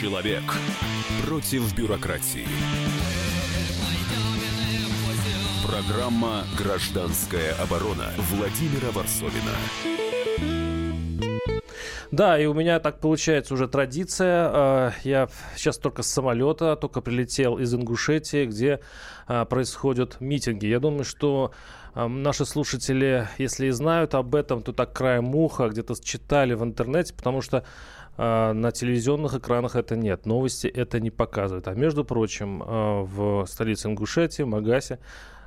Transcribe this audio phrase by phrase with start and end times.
[0.00, 0.42] Человек
[1.24, 2.48] против бюрократии.
[5.64, 9.52] Программа «Гражданская оборона» Владимира Варсовина.
[12.10, 14.50] Да, и у меня так получается уже традиция.
[14.52, 18.80] А, я сейчас только с самолета, только прилетел из Ингушетии, где
[19.28, 20.66] а, происходят митинги.
[20.66, 21.52] Я думаю, что
[21.94, 26.64] а, наши слушатели, если и знают об этом, то так краем уха где-то читали в
[26.64, 27.64] интернете, потому что
[28.16, 30.26] на телевизионных экранах это нет.
[30.26, 31.66] Новости это не показывают.
[31.68, 34.98] А между прочим, в столице Ингушетии, Магасе,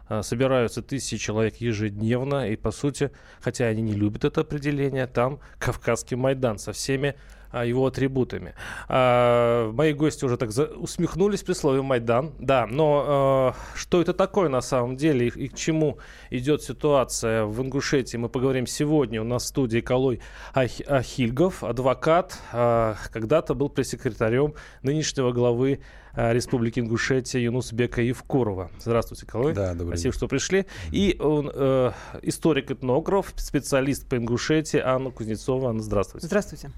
[0.10, 5.40] а, собираются тысячи человек ежедневно, и, по сути, хотя они не любят это определение, там
[5.60, 7.16] Кавказский Майдан со всеми а,
[7.54, 8.54] его атрибутами.
[8.88, 10.66] А, мои гости уже так за...
[10.66, 12.34] усмехнулись при слове Майдан.
[12.40, 17.46] Да, но а, что это такое на самом деле и, и к чему идет ситуация
[17.46, 19.22] в Ингушетии, мы поговорим сегодня.
[19.22, 20.22] У нас в студии Калой
[20.54, 20.72] Ах...
[20.88, 24.54] Ахильгов, адвокат, а, когда-то был пресс-секретарем
[24.84, 25.80] нынешнего главы
[26.18, 28.72] Республики Ингушетия Юнусбека Евкурова.
[28.80, 29.54] Здравствуйте, Колой.
[29.54, 30.66] Да, добрый Спасибо, что пришли.
[30.92, 31.92] И он э,
[32.24, 35.70] историк-этнограф, специалист по Ингушетии Анна Кузнецова.
[35.70, 36.26] Анна, здравствуйте.
[36.26, 36.72] Здравствуйте.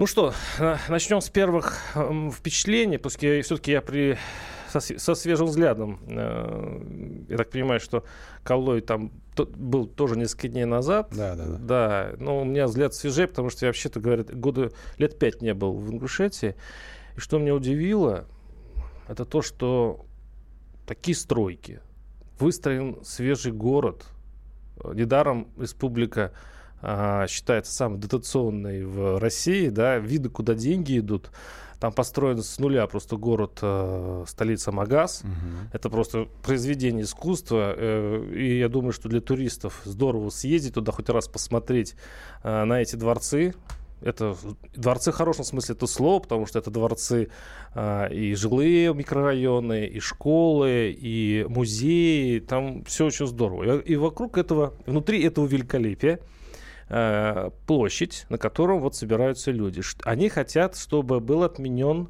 [0.00, 0.32] Ну что,
[0.88, 2.96] начнем с первых э, впечатлений.
[2.96, 4.16] Пускай все-таки я при
[4.70, 6.00] со, со свежим взглядом.
[6.08, 8.04] Э, я так понимаю, что
[8.42, 11.10] Колой там был тоже несколько дней назад.
[11.14, 11.58] Да, да, да.
[11.58, 15.52] Да, но у меня взгляд свежее, потому что я вообще-то, говорят, года лет пять не
[15.52, 16.56] был в Ингушетии.
[17.18, 18.24] И что меня удивило,
[19.06, 20.06] это то, что
[20.86, 21.80] такие стройки,
[22.38, 24.06] выстроен свежий город.
[24.82, 26.32] Недаром республика
[27.28, 31.30] считается самой дотационной в России, да, виды, куда деньги идут.
[31.80, 35.22] Там построен с нуля просто город, э, столица Магаз.
[35.24, 35.70] Угу.
[35.72, 37.74] Это просто произведение искусства.
[37.74, 41.96] Э, и я думаю, что для туристов здорово съездить туда хоть раз посмотреть
[42.42, 43.54] э, на эти дворцы
[44.02, 44.34] это
[44.74, 47.28] дворцы в хорошем смысле это слово, потому что это дворцы
[47.74, 52.38] а, и жилые микрорайоны, и школы, и музеи.
[52.38, 53.80] Там все очень здорово.
[53.80, 56.20] И, и вокруг этого, внутри этого великолепия
[56.92, 59.80] а, площадь, на котором вот собираются люди.
[60.02, 62.08] Они хотят, чтобы был отменен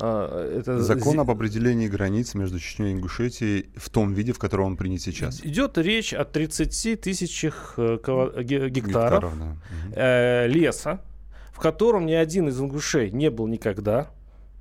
[0.00, 0.80] а, это...
[0.80, 5.02] Закон об определении границ между Чечней и Ингушетией в том виде, в котором он принят
[5.02, 5.40] сейчас.
[5.44, 7.98] Идет речь о 30 тысячах э,
[8.42, 9.56] гектаров, гектаров да.
[9.94, 11.02] э, леса,
[11.52, 14.10] в котором ни один из ингушей не был никогда.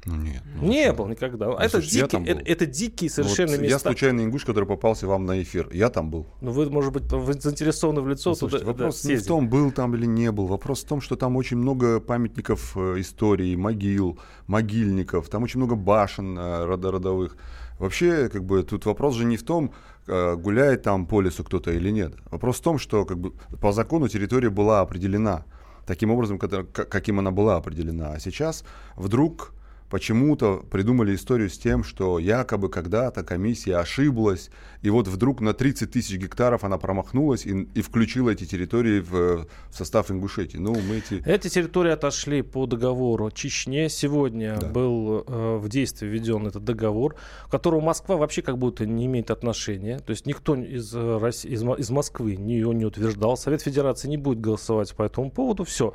[0.05, 0.43] Ну, нет.
[0.61, 1.47] Ну, не был никогда.
[1.47, 3.73] Ну, это, слушайте, дикий, это, это дикие совершенно вот места.
[3.73, 5.67] Я случайный ингуш, который попался вам на эфир.
[5.73, 6.27] Я там был.
[6.41, 8.29] Ну, вы, может быть, вы заинтересованы в лицо.
[8.29, 10.45] Ну, слушайте, туда, вопрос да, не в том, был там или не был.
[10.45, 15.27] Вопрос в том, что там очень много памятников э, истории, могил, могильников.
[15.27, 17.35] Там очень много башен э, родовых.
[17.79, 19.73] Вообще, как бы, тут вопрос же не в том,
[20.05, 22.13] э, гуляет там по лесу кто-то или нет.
[22.29, 25.45] Вопрос в том, что как бы, по закону территория была определена
[25.87, 28.13] таким образом, каким она была определена.
[28.13, 28.63] А сейчас
[28.95, 29.55] вдруг
[29.95, 34.49] почему-то придумали историю с тем, что якобы когда-то комиссия ошиблась,
[34.81, 39.45] и вот вдруг на 30 тысяч гектаров она промахнулась и, и включила эти территории в,
[39.45, 40.57] в состав Ингушетии.
[40.57, 41.23] Ну, мы эти...
[41.25, 43.87] эти территории отошли по договору Чечне.
[43.87, 44.67] Сегодня да.
[44.67, 49.31] был э, в действие введен этот договор, к которому Москва вообще как будто не имеет
[49.31, 49.99] отношения.
[49.99, 53.37] То есть никто из, э, России, из, из Москвы не, ее не утверждал.
[53.37, 55.63] Совет Федерации не будет голосовать по этому поводу.
[55.63, 55.93] Все.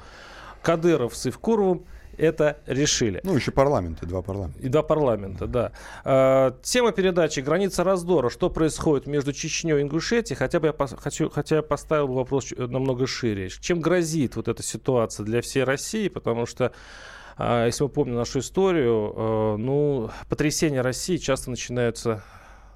[0.63, 1.85] Кадыров с Ивкуровым
[2.21, 3.21] это решили.
[3.25, 4.61] Ну, еще парламенты, два парламента.
[4.61, 5.73] И два парламента, да.
[6.05, 8.29] А, тема передачи «Граница раздора».
[8.31, 10.37] Что происходит между Чечней и Ингушетией?
[10.37, 13.49] Хотя бы я хочу, хотя я поставил бы вопрос намного шире.
[13.49, 16.09] Чем грозит вот эта ситуация для всей России?
[16.09, 16.73] Потому что
[17.37, 22.23] а, если мы помним нашу историю, а, ну, потрясения России часто начинаются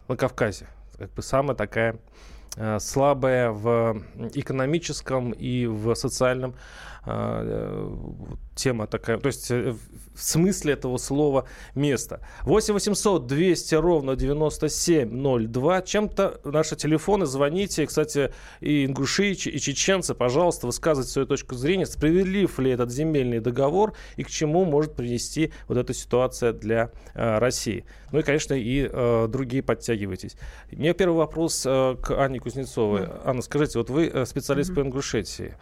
[0.09, 0.69] на Кавказе.
[0.97, 1.99] Как бы самая такая
[2.56, 6.55] а, слабая в экономическом и в социальном
[8.55, 9.75] тема такая, то есть э,
[10.15, 12.21] в смысле этого слова место.
[12.43, 15.83] 8 800 200 ровно 9702.
[15.83, 17.87] Чем-то наши телефоны, звоните.
[17.87, 21.87] Кстати, и ингуши, и чеченцы, пожалуйста, высказывайте свою точку зрения.
[21.87, 27.39] Справедлив ли этот земельный договор и к чему может привести вот эта ситуация для э,
[27.39, 27.85] России?
[28.12, 30.37] Ну и, конечно, и э, другие подтягивайтесь.
[30.71, 33.09] У меня первый вопрос э, к Анне Кузнецовой.
[33.25, 34.75] Анна, скажите, вот вы э, специалист mm-hmm.
[34.75, 35.55] по Ингушетии.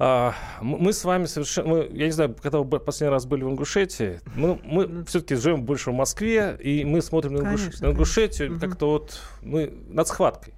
[0.00, 1.68] А, мы с вами совершенно...
[1.68, 5.64] Мы, я не знаю, когда вы последний раз были в Ингушетии, мы, мы все-таки живем
[5.64, 7.60] больше в Москве, и мы смотрим на, Ингуш...
[7.60, 8.68] конечно, на Ингушетию конечно.
[8.68, 10.54] как-то вот мы над схваткой.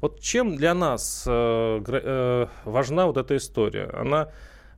[0.00, 3.90] Вот чем для нас э, э, важна вот эта история?
[3.92, 4.28] Она,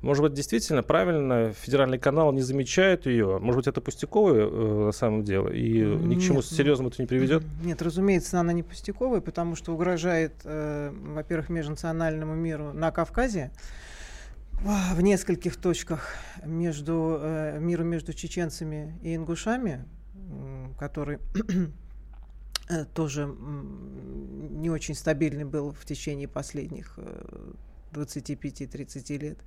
[0.00, 3.38] может быть, действительно правильно, федеральный канал не замечает ее?
[3.38, 7.02] Может быть, это пустяковое э, на самом деле, и нет, ни к чему серьезному это
[7.02, 7.42] не приведет?
[7.62, 13.50] Нет, разумеется, она не пустяковая, потому что угрожает, э, во-первых, межнациональному миру на Кавказе,
[14.62, 16.14] в нескольких точках
[16.44, 19.84] между э, мира между чеченцами и ингушами,
[20.78, 21.18] который
[22.68, 26.98] э, тоже не очень стабильный был в течение последних
[27.92, 29.38] 25-30 э, лет.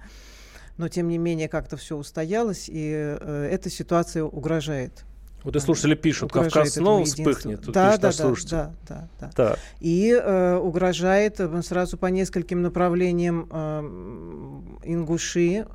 [0.78, 5.04] Но тем не менее как-то все устоялось, и эта ситуация угрожает
[5.44, 7.62] вот и слушатели пишут, Кавказ снова вспыхнет.
[7.62, 9.32] Тут да, да, да, да, да, да.
[9.36, 9.56] да.
[9.80, 13.80] И э, угрожает э, сразу по нескольким направлениям э,
[14.84, 15.66] ингуши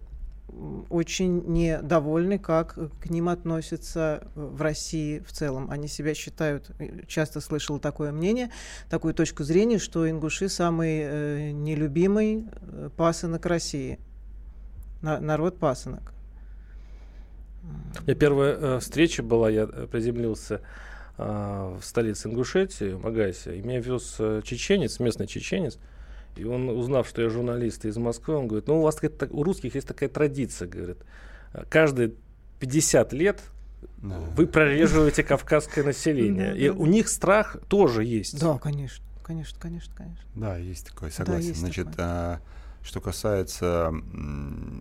[0.88, 5.70] очень недовольны, как к ним относятся в России в целом.
[5.70, 8.50] Они себя считают, э, часто слышал такое мнение,
[8.88, 13.98] такую точку зрения, что ингуши самый э, нелюбимый э, пасынок России.
[15.02, 16.14] На, народ пасынок.
[18.00, 20.60] У меня первая э, встреча была, я э, приземлился
[21.18, 25.78] э, в столице Ингушетии, в Магасе, и меня вез э, чеченец, местный чеченец,
[26.36, 28.98] и он, узнав, что я журналист из Москвы, он говорит, ну, у вас
[29.30, 30.98] у русских есть такая традиция, говорит,
[31.70, 32.12] каждые
[32.60, 33.40] 50 лет
[33.98, 34.18] да.
[34.36, 36.56] вы прореживаете кавказское население.
[36.56, 38.38] И у них страх тоже есть.
[38.40, 40.24] Да, конечно, конечно, конечно, конечно.
[40.34, 41.54] Да, есть такое, согласен.
[41.54, 42.40] Значит, а,
[42.86, 43.92] что касается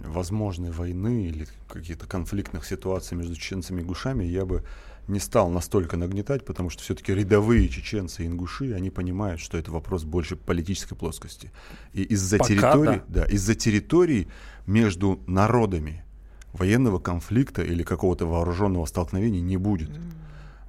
[0.06, 4.64] возможной войны или каких-то конфликтных ситуаций между чеченцами и ингушами, я бы
[5.08, 9.72] не стал настолько нагнетать, потому что все-таки рядовые чеченцы и ингуши, они понимают, что это
[9.72, 11.52] вопрос больше политической плоскости.
[11.94, 13.22] И из-за территории, да.
[13.22, 14.28] Да, из-за территории
[14.68, 16.04] между народами
[16.54, 19.90] военного конфликта или какого-то вооруженного столкновения не будет.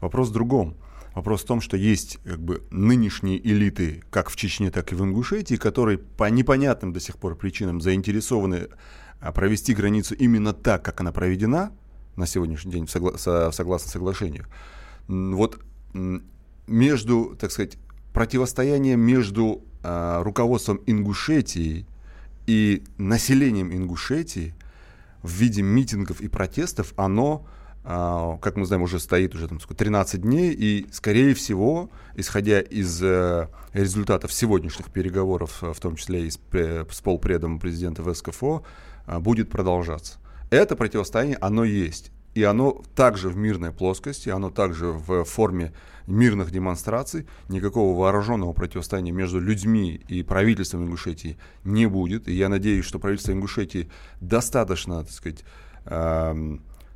[0.00, 0.75] Вопрос в другом.
[1.17, 5.03] Вопрос в том, что есть как бы нынешние элиты, как в Чечне, так и в
[5.03, 8.69] Ингушетии, которые по непонятным до сих пор причинам заинтересованы
[9.19, 11.73] а, провести границу именно так, как она проведена
[12.17, 14.45] на сегодняшний день, согла- со- согласно соглашению.
[15.09, 15.59] Вот
[16.67, 17.79] между, так сказать,
[18.13, 21.87] противостояние между э, руководством Ингушетии
[22.47, 24.55] и населением Ингушетии
[25.23, 27.47] в виде митингов и протестов, оно
[27.87, 33.49] как мы знаем, уже стоит уже там, 13 дней, и, скорее всего, исходя из э,
[33.75, 36.37] результатов сегодняшних переговоров, э, в том числе и с,
[37.00, 38.65] полпредом президента ВСКФО,
[39.06, 40.19] э, будет продолжаться.
[40.50, 42.11] Это противостояние, оно есть.
[42.35, 45.73] И оно также в мирной плоскости, оно также в форме
[46.09, 47.29] мирных демонстраций.
[47.49, 52.27] Никакого вооруженного противостояния между людьми и правительством Ингушетии не будет.
[52.27, 53.89] И я надеюсь, что правительство Ингушетии
[54.21, 55.44] достаточно, так сказать,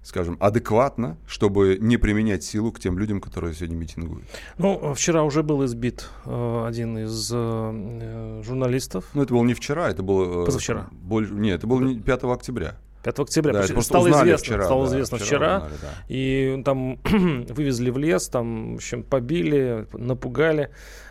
[0.03, 4.27] скажем, адекватно, чтобы не применять силу к тем людям, которые сегодня митингуют?
[4.59, 9.05] Ну, вчера уже был избит э, один из э, журналистов.
[9.15, 10.43] Ну, это было не вчера, это было...
[10.43, 10.89] Э, Позавчера.
[10.93, 11.31] Боль...
[11.31, 12.77] Нет, это было 5 октября.
[13.03, 13.53] 5 октября.
[13.53, 14.65] Да, это стало известно вчера.
[14.65, 15.27] Стало да, известно вчера.
[15.27, 16.05] вчера узнали, да.
[16.09, 16.99] И там
[17.49, 20.71] вывезли в лес, там, в общем, побили, напугали.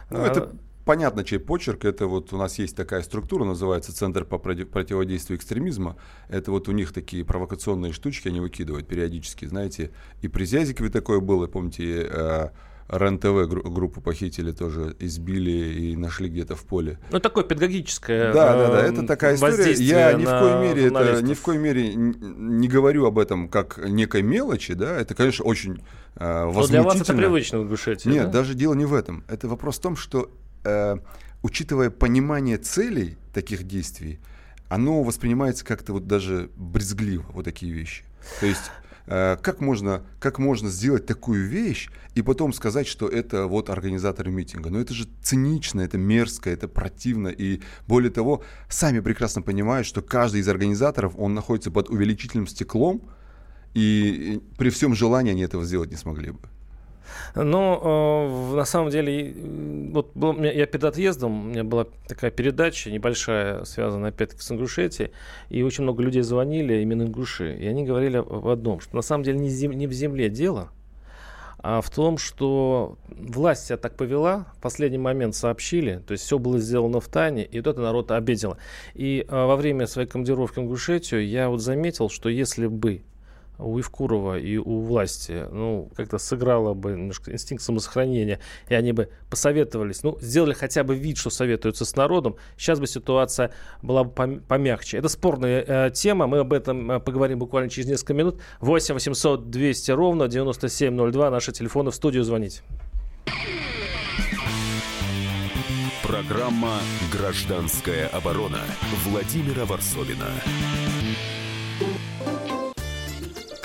[0.09, 0.55] Ну, это а,
[0.89, 1.85] понятно, чей почерк.
[1.85, 5.97] Это вот у нас есть такая структура, называется Центр по противодействию экстремизма.
[6.29, 9.91] Это вот у них такие провокационные штучки они выкидывают периодически, знаете.
[10.23, 12.49] И при Зязикове такое было, помните, э,
[12.87, 16.97] РЕН-ТВ группу похитили тоже, избили и нашли где-то в поле.
[17.11, 19.73] Ну, такое педагогическое Да, да, да, это такая история.
[19.73, 23.77] Я ни в коей мере, это, ни в коей мере не говорю об этом как
[23.77, 25.83] некой мелочи, да, это, конечно, очень
[26.15, 26.61] э, возмутительно.
[26.61, 28.39] Но для вас это привычно в Ингушетии, Нет, да?
[28.39, 29.23] даже дело не в этом.
[29.27, 30.31] Это вопрос в том, что
[31.41, 34.19] учитывая понимание целей таких действий,
[34.69, 38.03] оно воспринимается как-то вот даже брезгливо, вот такие вещи.
[38.39, 38.71] То есть
[39.07, 44.31] э, как можно, как можно сделать такую вещь и потом сказать, что это вот организаторы
[44.31, 44.69] митинга?
[44.69, 47.29] Но это же цинично, это мерзко, это противно.
[47.29, 53.01] И более того, сами прекрасно понимают, что каждый из организаторов, он находится под увеличительным стеклом,
[53.73, 56.39] и при всем желании они этого сделать не смогли бы.
[57.35, 59.33] Но э, на самом деле,
[59.91, 65.11] вот был, я перед отъездом, у меня была такая передача небольшая, связанная опять-таки с Ингушетией,
[65.49, 69.23] и очень много людей звонили именно Ингуши, и они говорили об одном, что на самом
[69.23, 70.69] деле не, зем, не в земле дело,
[71.61, 76.39] а в том, что власть себя так повела, в последний момент сообщили, то есть все
[76.39, 78.57] было сделано в тайне, и вот это народ обидело.
[78.93, 83.01] И э, во время своей командировки в Ингушетию я вот заметил, что если бы
[83.59, 88.39] у Евкурова и у власти, ну, как-то сыграло бы немножко инстинкт самосохранения,
[88.69, 92.87] и они бы посоветовались, ну, сделали хотя бы вид, что советуются с народом, сейчас бы
[92.87, 93.51] ситуация
[93.81, 94.97] была бы помягче.
[94.97, 98.39] Это спорная э, тема, мы об этом э, поговорим буквально через несколько минут.
[98.61, 102.63] 8 800 200 ровно 9702, наши телефоны в студию звонить.
[106.03, 106.79] Программа
[107.11, 108.61] «Гражданская оборона»
[109.05, 110.25] Владимира Варсовина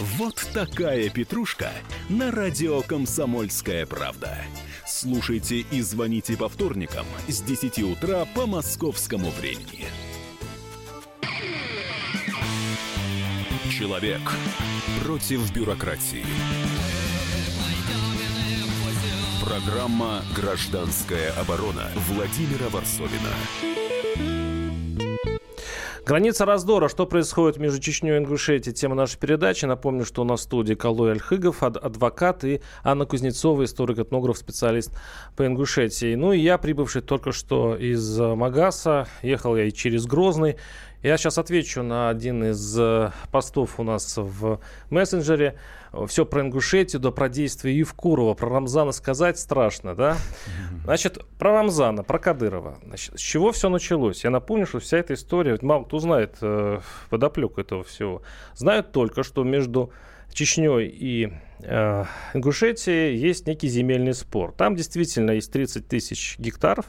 [0.00, 1.70] Вот такая петрушка
[2.08, 4.38] на радио «Комсомольская правда».
[4.84, 9.86] Слушайте и звоните по вторникам с 10 утра по московскому времени.
[13.70, 14.20] Человек
[15.04, 16.24] против бюрократии.
[19.44, 23.83] Программа «Гражданская оборона» Владимира Варсовина.
[26.06, 26.88] Граница раздора.
[26.88, 28.74] Что происходит между Чечней и Ингушетией?
[28.74, 29.64] Тема нашей передачи.
[29.64, 34.92] Напомню, что у нас в студии Калой Альхыгов, адвокат, и Анна Кузнецова, историк-этнограф, специалист
[35.34, 36.14] по Ингушетии.
[36.14, 40.56] Ну и я, прибывший только что из Магаса, ехал я и через Грозный.
[41.04, 44.58] Я сейчас отвечу на один из э, постов у нас в
[44.88, 45.58] мессенджере
[46.06, 50.16] все про Ингушетию, да про действия Евкурова, про Рамзана сказать страшно, да?
[50.84, 52.78] Значит, про Рамзана, про Кадырова.
[52.86, 54.24] Значит, с чего все началось?
[54.24, 56.80] Я напомню, что вся эта история, мало кто знает э,
[57.10, 58.22] подоплеку этого всего.
[58.54, 59.92] Знают только, что между
[60.32, 64.54] Чечней и э, Ингушетией есть некий земельный спор.
[64.56, 66.86] Там действительно есть 30 тысяч гектаров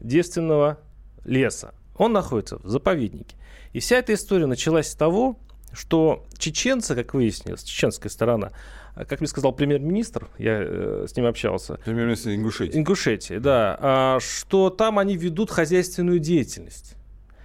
[0.00, 0.78] девственного
[1.26, 1.74] леса.
[1.98, 3.36] Он находится в заповеднике.
[3.72, 5.38] И вся эта история началась с того,
[5.72, 8.52] что чеченцы, как выяснилось, чеченская сторона,
[8.94, 11.78] а, как мне сказал премьер-министр, я э, с ним общался.
[11.84, 12.78] Премьер-министр Ингушетии.
[12.78, 13.78] Ингушетии, да.
[13.80, 16.94] А, что там они ведут хозяйственную деятельность.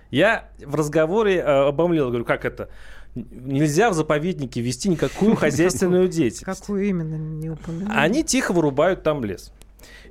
[0.09, 2.69] Я в разговоре э, обомлел, говорю, как это?
[3.15, 6.45] Нельзя в заповеднике вести никакую хозяйственную деятельность.
[6.45, 7.97] Какую именно не упоминали?
[7.97, 9.51] Они тихо вырубают там лес.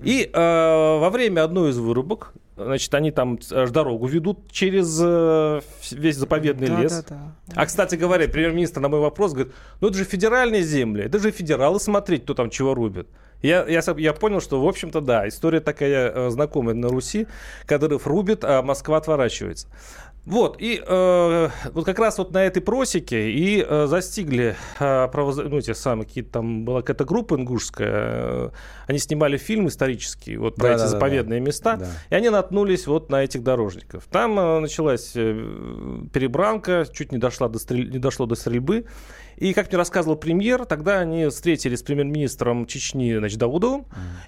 [0.03, 5.61] И э, во время одной из вырубок Значит, они там аж дорогу ведут через э,
[5.91, 7.05] весь заповедный да, лес.
[7.09, 7.17] Да,
[7.47, 7.53] да.
[7.55, 11.31] А, кстати говоря, премьер-министр на мой вопрос говорит, ну это же федеральные земли, это же
[11.31, 13.09] федералы смотреть, кто там чего рубит.
[13.43, 17.27] Я, я, я понял, что, в общем-то, да, история такая э, знакомая на Руси.
[17.67, 19.67] Кадыров рубит, а Москва отворачивается.
[20.25, 25.37] Вот, и э, вот как раз вот на этой просеке и э, застигли э, правоз...
[25.39, 28.51] ну, эти самые какие-то там, была какая-то группа ингушская, э,
[28.87, 31.89] они снимали фильм исторический вот про да, эти да, заповедные да, места, да.
[32.11, 34.05] и они наткнулись вот на этих дорожников.
[34.13, 35.33] Там э, началась э,
[36.13, 37.91] перебранка, чуть не, дошла до стрель...
[37.91, 38.85] не дошло до стрельбы,
[39.37, 43.87] и, как мне рассказывал премьер, тогда они встретились с премьер-министром Чечни, значит, Даудовым, mm.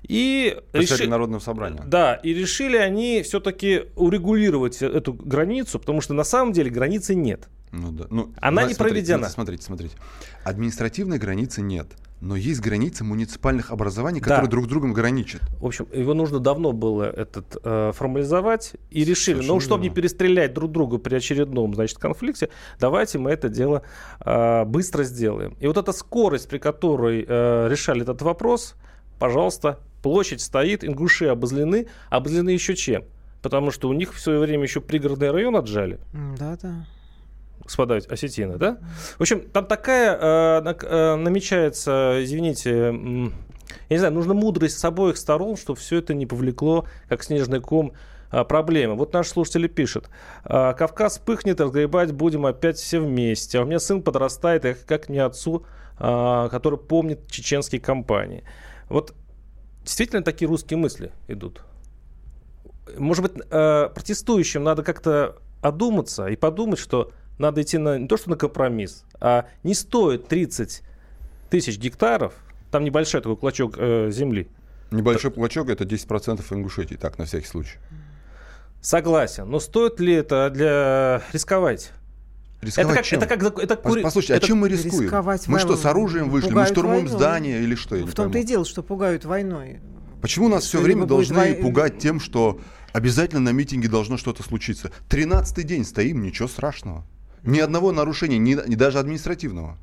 [0.08, 0.56] и...
[0.72, 1.06] Решили...
[1.06, 1.82] Народного собрания.
[1.86, 7.48] Да, и решили они все-таки урегулировать эту границу, потому что на самом деле границы нет.
[7.74, 8.06] Ну да.
[8.10, 9.28] Ну, Она да, не смотрите, проведена.
[9.28, 9.96] Смотрите, смотрите.
[10.44, 11.88] Административной границы нет
[12.20, 14.50] но есть границы муниципальных образований, которые да.
[14.50, 15.42] друг с другом граничат.
[15.60, 19.90] В общем, его нужно давно было этот э, формализовать и решили, Совершенно ну, чтобы не
[19.90, 22.48] перестрелять друг друга при очередном, значит, конфликте,
[22.80, 23.82] давайте мы это дело
[24.20, 25.54] э, быстро сделаем.
[25.60, 28.74] И вот эта скорость, при которой э, решали этот вопрос,
[29.18, 33.04] пожалуйста, площадь стоит, ингуши обозлены, обозлены еще чем?
[33.42, 35.98] Потому что у них в свое время еще пригородный район отжали.
[36.38, 36.86] Да, да
[37.62, 38.78] господа осетины, да?
[39.18, 42.92] В общем, там такая э, э, намечается, извините,
[43.88, 47.60] я не знаю, нужно мудрость с обоих сторон, чтобы все это не повлекло, как снежный
[47.60, 47.92] ком,
[48.30, 48.94] э, проблемы.
[48.94, 50.08] Вот наш слушатель пишет.
[50.44, 53.58] «Э, Кавказ пыхнет, разгребать будем опять все вместе.
[53.58, 55.64] А у меня сын подрастает, и как мне отцу,
[55.98, 58.44] э, который помнит чеченские кампании.
[58.88, 59.14] Вот
[59.82, 61.62] действительно такие русские мысли идут.
[62.98, 68.30] Может быть, протестующим надо как-то одуматься и подумать, что надо идти на, не то что
[68.30, 70.82] на компромисс, а не стоит 30
[71.50, 72.34] тысяч гектаров,
[72.70, 74.48] там небольшой такой клочок э, земли.
[74.90, 75.38] Небольшой это...
[75.38, 77.78] клочок это 10% Ингушетии, так, на всякий случай.
[78.80, 81.92] Согласен, но стоит ли это для рисковать?
[82.60, 83.18] Рисковать это как, чем?
[83.20, 84.02] Это как, это кури...
[84.02, 84.44] Послушайте, это...
[84.44, 85.04] о чем мы рискуем?
[85.04, 86.50] Рисковать мы что, с оружием вышли?
[86.50, 87.16] Мы штурмуем войной.
[87.16, 87.96] здание или что?
[87.96, 89.80] В том-то и дело, что пугают войной.
[90.20, 91.54] Почему нас все время должны вой...
[91.54, 92.60] пугать тем, что
[92.92, 94.90] обязательно на митинге должно что-то случиться?
[95.08, 97.04] Тринадцатый день стоим, ничего страшного.
[97.44, 99.76] Ни одного нарушения, ни, ни даже административного.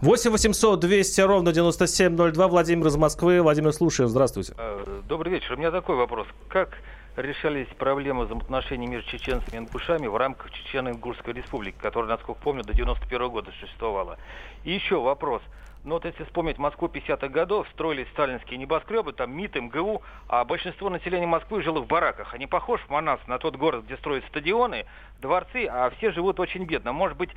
[0.00, 2.48] 8 800 200 ровно 9702.
[2.48, 3.40] Владимир из Москвы.
[3.40, 4.10] Владимир, слушаем.
[4.10, 4.52] Здравствуйте.
[4.58, 5.54] Э, добрый вечер.
[5.54, 6.26] У меня такой вопрос.
[6.48, 6.76] Как
[7.16, 12.74] решались проблемы взаимоотношений между чеченцами и ингушами в рамках Чечено-Ингушской республики, которая, насколько помню, до
[12.74, 14.18] 91 года существовала?
[14.64, 15.40] И еще вопрос.
[15.86, 20.90] Ну вот если вспомнить Москву 50-х годов, строились сталинские небоскребы, там МИД, МГУ, а большинство
[20.90, 22.34] населения Москвы жило в бараках.
[22.34, 24.84] Они похожи в Манас на тот город, где строят стадионы,
[25.20, 26.92] дворцы, а все живут очень бедно.
[26.92, 27.30] Может быть,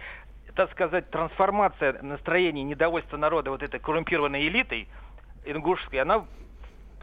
[0.56, 4.88] так сказать, трансформация настроений, недовольства народа вот этой коррумпированной элитой
[5.46, 6.26] ингушской, она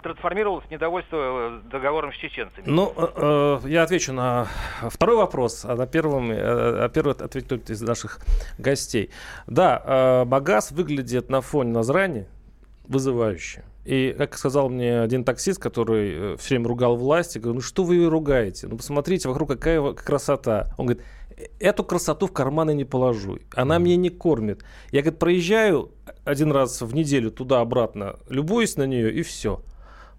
[0.02, 2.64] трансформировалось в недовольство э, договором с чеченцами?
[2.66, 4.46] Ну, э, э, я отвечу на
[4.88, 8.20] второй вопрос, а на первом, э, а первый ответит кто-то из наших
[8.58, 9.10] гостей.
[9.46, 12.26] Да, э, Багаз выглядит на фоне Назрани
[12.88, 13.64] вызывающе.
[13.84, 17.60] И, как сказал мне один таксист, который э, все время ругал власть, я говорю, ну
[17.60, 18.66] что вы ее ругаете?
[18.66, 20.74] Ну посмотрите, вокруг какая красота.
[20.76, 21.04] Он говорит,
[21.60, 23.38] эту красоту в карманы не положу.
[23.54, 23.80] Она mm.
[23.80, 24.64] меня не кормит.
[24.90, 25.92] Я, говорит, проезжаю
[26.24, 29.62] один раз в неделю туда-обратно, любуюсь на нее и все.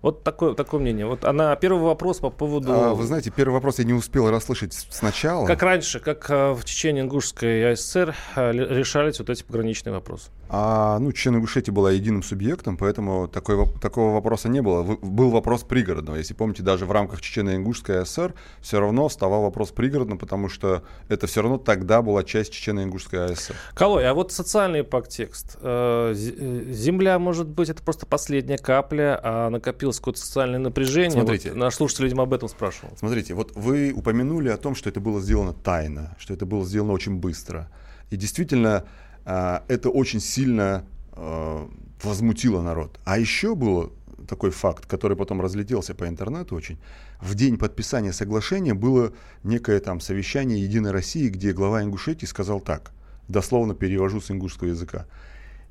[0.02, 1.08] Вот такое, такое мнение.
[1.08, 2.72] Вот она первый вопрос по поводу.
[2.72, 5.48] А, вы знаете, первый вопрос я не успел расслышать сначала.
[5.48, 10.30] Как раньше, как э, в Чечении Ингушской АССР э, решались вот эти пограничные вопросы.
[10.50, 14.84] А, ну, Чечена-Ингушетия была единым субъектом, поэтому такой, такого вопроса не было.
[14.84, 16.16] Был вопрос пригородного.
[16.18, 21.28] Если помните, даже в рамках Чечено-Ингушской АСР все равно вставал вопрос пригородного, потому что это
[21.28, 23.56] все равно тогда была часть Чечено-Ингушской АСР.
[23.74, 25.58] Колой, а вот социальный подтекст.
[25.62, 29.50] Э, земля, может быть, это просто последняя капля, а
[29.88, 31.12] накопилось какое-то социальное напряжение.
[31.12, 31.50] Смотрите.
[31.50, 32.96] Вот наш слушатель, видимо, об этом спрашивал.
[32.98, 36.94] Смотрите, вот вы упомянули о том, что это было сделано тайно, что это было сделано
[36.94, 37.70] очень быстро.
[38.12, 38.84] И действительно,
[39.26, 41.70] а, это очень сильно а,
[42.04, 43.00] возмутило народ.
[43.06, 43.92] А еще был
[44.28, 46.78] такой факт, который потом разлетелся по интернету очень.
[47.22, 49.12] В день подписания соглашения было
[49.44, 52.92] некое там совещание Единой России, где глава Ингушетии сказал так,
[53.28, 55.06] дословно перевожу с ингушского языка.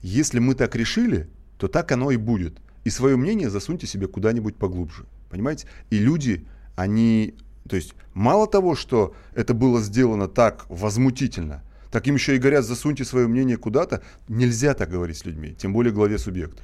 [0.03, 2.59] Если мы так решили, то так оно и будет.
[2.87, 5.07] И свое мнение засуньте себе куда-нибудь поглубже.
[5.29, 5.67] Понимаете?
[5.91, 7.35] И люди, они...
[7.69, 12.65] То есть мало того, что это было сделано так возмутительно, так им еще и говорят,
[12.65, 14.03] засуньте свое мнение куда-то.
[14.29, 16.63] Нельзя так говорить с людьми, тем более главе субъекта.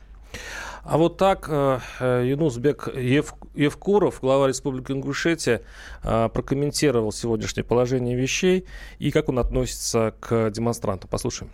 [0.85, 5.63] А вот так э, э, Юнусбек Ев, Евкуров, глава Республики Ингушетия,
[6.05, 8.65] э, прокомментировал сегодняшнее положение вещей
[9.01, 11.11] и как он относится к демонстрантам.
[11.11, 11.51] Послушаем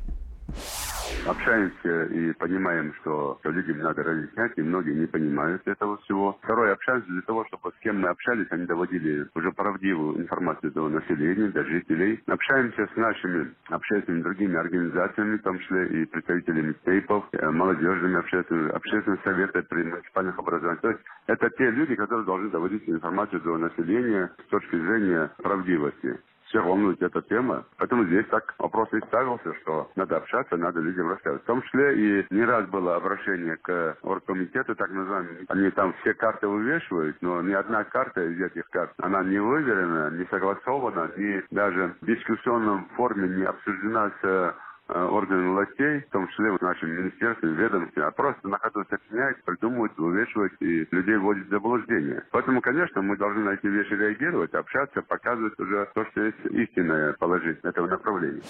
[1.29, 6.39] общаемся и понимаем, что людям надо разъяснять, и многие не понимают этого всего.
[6.43, 10.89] Второе, общаемся для того, чтобы с кем мы общались, они доводили уже правдивую информацию до
[10.89, 12.21] населения, до жителей.
[12.27, 18.71] Общаемся с нашими общественными другими организациями, в том числе и представителями ТЕЙПов, э, молодежными общественными,
[18.71, 20.81] общественными советами при муниципальных образованиях.
[20.81, 26.19] То есть это те люди, которые должны доводить информацию до населения с точки зрения правдивости
[26.49, 27.65] все волнует эта тема.
[27.79, 31.43] Поэтому здесь так вопрос и ставился, что надо общаться, надо людям рассказывать.
[31.43, 35.47] В том числе и не раз было обращение к оргкомитету, так называемым.
[35.49, 40.11] Они там все карты вывешивают, но ни одна карта из этих карт, она не выверена,
[40.11, 44.55] не согласована, ни даже в дискуссионном форме не обсуждена с
[44.91, 49.37] Э, органы властей, в том числе в нашем министерстве, ведомстве, а просто на ходу сочиняют,
[49.45, 52.25] придумывают, вывешивают и людей вводят в заблуждение.
[52.31, 57.13] Поэтому, конечно, мы должны на эти вещи реагировать, общаться, показывать уже то, что есть истинное
[57.19, 58.41] положение этого направления.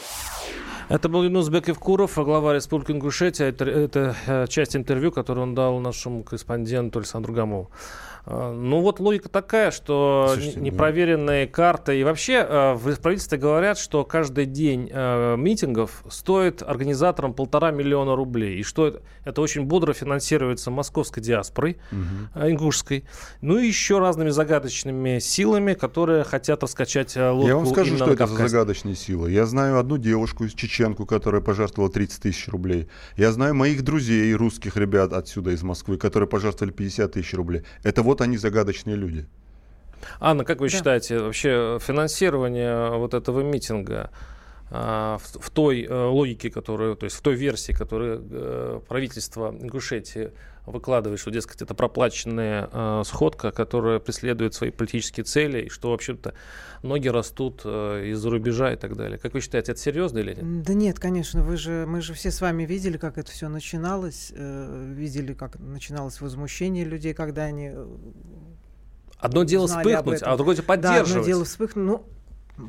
[0.89, 3.49] Это был Юнус Бекевкуров, глава Республики Ингушетия.
[3.49, 7.71] Это, это э, часть интервью, которую он дал нашему корреспонденту Александру Гамову.
[8.31, 11.53] А, ну вот логика такая, что Слушайте, непроверенные ну...
[11.53, 11.99] карты.
[11.99, 18.15] И вообще э, в правительстве говорят, что каждый день э, митингов стоит организаторам полтора миллиона
[18.15, 18.59] рублей.
[18.59, 22.47] И что это, это очень бодро финансируется московской диаспорой угу.
[22.47, 23.05] ингушской.
[23.41, 28.27] Ну и еще разными загадочными силами, которые хотят раскачать лодку Я вам скажу, что это
[28.27, 29.31] за загадочные силы.
[29.31, 32.89] Я знаю одну девушку из чеченку, которая пожертвовала 30 тысяч рублей.
[33.17, 37.63] Я знаю моих друзей, русских ребят отсюда, из Москвы, которые пожертвовали 50 тысяч рублей.
[37.83, 39.27] Это вот они загадочные люди.
[40.21, 40.77] Анна, как вы да.
[40.77, 44.11] считаете, вообще финансирование вот этого митинга
[44.71, 49.51] а, в, в той э, логике, которую, то есть в той версии, которую э, правительство
[49.51, 50.31] Ингушетии
[50.71, 56.35] выкладывает, что, дескать, это проплаченная э, сходка, которая преследует свои политические цели, и что, вообще-то,
[56.83, 59.19] ноги растут э, из-за рубежа и так далее.
[59.19, 60.63] Как вы считаете, это серьезно или нет?
[60.63, 64.33] Да нет, конечно, вы же, мы же все с вами видели, как это все начиналось,
[64.35, 67.87] э, видели, как начиналось возмущение людей, когда они э,
[69.19, 71.09] Одно дело вспыхнуть, а другое дело поддерживать.
[71.09, 71.85] Да, одно дело вспыхнуть.
[71.85, 72.07] Ну,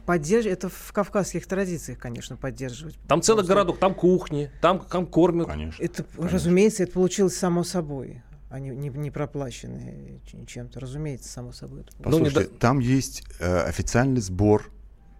[0.05, 0.45] Поддерж...
[0.45, 2.97] Это в кавказских традициях, конечно, поддерживать.
[3.07, 3.53] Там целый что...
[3.53, 5.47] городок, там кухни, там, там кормят.
[5.47, 5.83] Конечно.
[5.83, 6.29] Это, конечно.
[6.29, 8.21] разумеется, это получилось само собой.
[8.49, 11.81] Они не, не проплаченные чем-то, разумеется, само собой.
[11.81, 14.71] Это Послушайте, ну, не там есть э, официальный сбор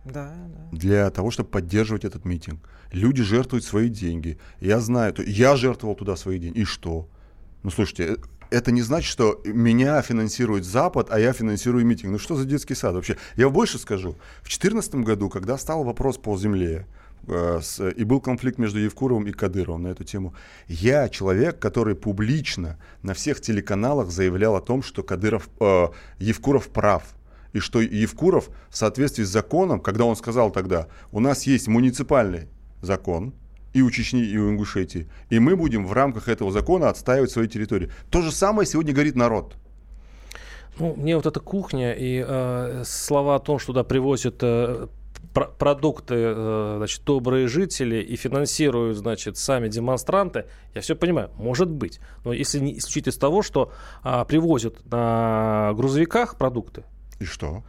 [0.03, 0.77] да, да.
[0.77, 2.67] для того, чтобы поддерживать этот митинг.
[2.91, 4.39] Люди жертвуют свои деньги.
[4.59, 6.59] Я знаю, я жертвовал туда свои деньги.
[6.59, 7.07] И что?
[7.61, 8.17] Ну, слушайте,
[8.49, 12.11] это не значит, что меня финансирует Запад, а я финансирую митинг.
[12.11, 13.17] Ну что за детский сад вообще?
[13.35, 14.11] Я больше скажу.
[14.41, 16.85] В 2014 году, когда стал вопрос по земле,
[17.27, 17.61] э,
[17.95, 20.33] и был конфликт между Евкуровым и Кадыровым на эту тему.
[20.67, 25.87] Я человек, который публично на всех телеканалах заявлял о том, что Кадыров, э,
[26.19, 27.03] Евкуров прав.
[27.53, 32.47] И что Евкуров в соответствии с законом, когда он сказал тогда, у нас есть муниципальный
[32.81, 33.33] закон,
[33.73, 35.07] и у Чечни, и у Ингушетии.
[35.29, 37.89] И мы будем в рамках этого закона отстаивать свои территории.
[38.09, 39.55] То же самое сегодня говорит народ.
[40.79, 44.87] Ну, мне вот эта кухня и э, слова о том, что туда привозят э,
[45.33, 51.69] пр- продукты, э, значит, добрые жители и финансируют, значит, сами демонстранты, я все понимаю, может
[51.69, 51.99] быть.
[52.23, 56.83] Но если не исключить из того, что э, привозят на грузовиках продукты.
[57.19, 57.63] И что?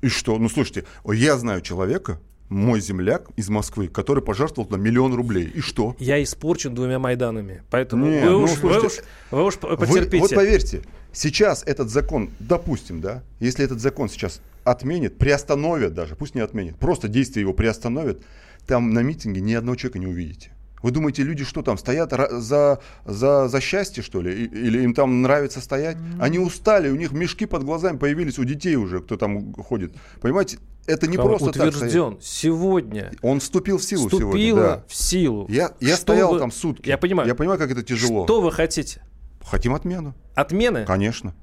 [0.00, 0.38] И что?
[0.38, 5.50] Ну, слушайте, я знаю человека, мой земляк из Москвы, который пожертвовал на миллион рублей.
[5.54, 5.96] И что?
[5.98, 7.62] Я испорчен двумя Майданами.
[7.70, 10.16] Поэтому Нет, вы, ну, уж, слушайте, вы, уж, вы уж потерпите.
[10.16, 16.16] Вы, вот поверьте, сейчас этот закон, допустим, да, если этот закон сейчас отменит, приостановят даже,
[16.16, 18.20] пусть не отменит, просто действие его приостановят,
[18.66, 20.50] там на митинге ни одного человека не увидите.
[20.82, 24.44] Вы думаете, люди что там, стоят за, за, за счастье, что ли?
[24.44, 25.96] Или им там нравится стоять?
[25.96, 26.20] Mm-hmm.
[26.20, 29.94] Они устали, у них мешки под глазами появились у детей уже, кто там ходит.
[30.20, 33.12] Понимаете, это не просто утвержден так сегодня.
[33.22, 34.54] Он вступил в силу Вступило сегодня.
[34.54, 34.84] Да.
[34.86, 35.46] в силу.
[35.48, 36.38] Я, я стоял вы...
[36.38, 36.88] там сутки.
[36.88, 37.28] Я понимаю.
[37.28, 38.24] Я понимаю, как это тяжело.
[38.24, 39.02] Что вы хотите?
[39.42, 40.14] Хотим отмену.
[40.34, 40.84] Отмены?
[40.84, 41.34] Конечно.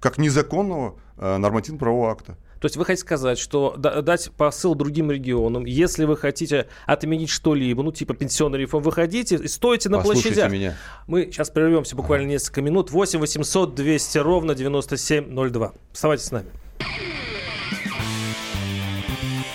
[0.00, 2.36] Как незаконного э, нормативно-правового акта.
[2.64, 7.82] То есть вы хотите сказать, что дать посыл другим регионам, если вы хотите отменить что-либо,
[7.82, 10.50] ну типа пенсионный реформ, выходите и стойте на Послушайте площадях.
[10.52, 10.76] меня.
[11.06, 12.90] Мы сейчас прервемся буквально несколько минут.
[12.90, 15.72] 8 800 200 ровно 9702.
[15.92, 16.46] Оставайтесь с нами.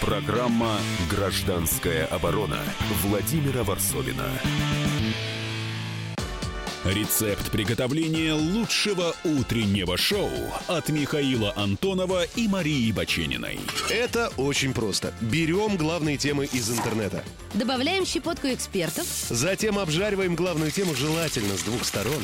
[0.10, 2.58] Программа «Гражданская оборона»
[3.04, 4.26] Владимира Варсовина.
[6.84, 10.32] Рецепт приготовления лучшего утреннего шоу
[10.68, 13.60] от Михаила Антонова и Марии Бачениной.
[13.92, 15.14] Это очень просто.
[15.22, 17.24] Берем главные темы из интернета.
[17.54, 19.06] Добавляем щепотку экспертов.
[19.30, 22.24] Затем обжариваем главную тему желательно с двух сторон.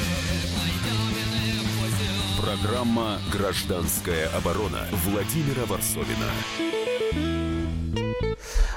[2.41, 6.25] Программа «Гражданская оборона» Владимира Варсовина.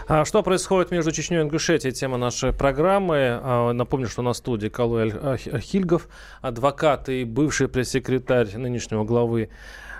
[0.06, 1.94] А что происходит между Чечней и Ингушетией?
[1.94, 3.40] Тема нашей программы.
[3.42, 5.14] А, напомню, что на студии Калуэль
[5.60, 6.08] Хильгов,
[6.42, 9.48] адвокат и бывший пресс-секретарь нынешнего главы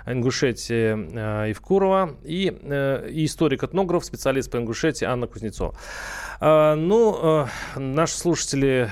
[0.05, 5.75] Ингушетии а, Евкурова и, э, и историк-этнограф, специалист по Ингушетии Анна Кузнецова.
[6.39, 8.91] Ну, э, наши слушатели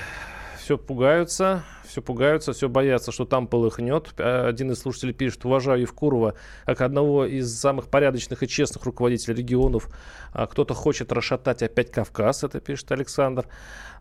[0.58, 1.62] все пугаются,
[1.94, 4.18] все пугаются, все боятся, что там полыхнет.
[4.18, 6.34] Один из слушателей пишет, уважаю Евкурова
[6.66, 9.88] как одного из самых порядочных и честных руководителей регионов.
[10.32, 13.46] А кто-то хочет расшатать опять Кавказ, это пишет Александр.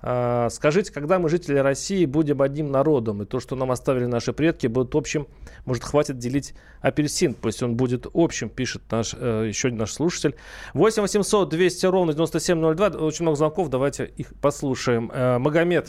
[0.02, 4.34] А, скажите, когда мы, жители России, будем одним народом, и то, что нам оставили наши
[4.34, 5.28] предки, будет общим,
[5.66, 10.36] может, хватит делить апельсин, пусть он будет общим, пишет наш, э, еще один наш слушатель.
[10.74, 15.12] 8 800 200 ровно 9702, очень много звонков, давайте их послушаем.
[15.14, 15.88] Э, Магомед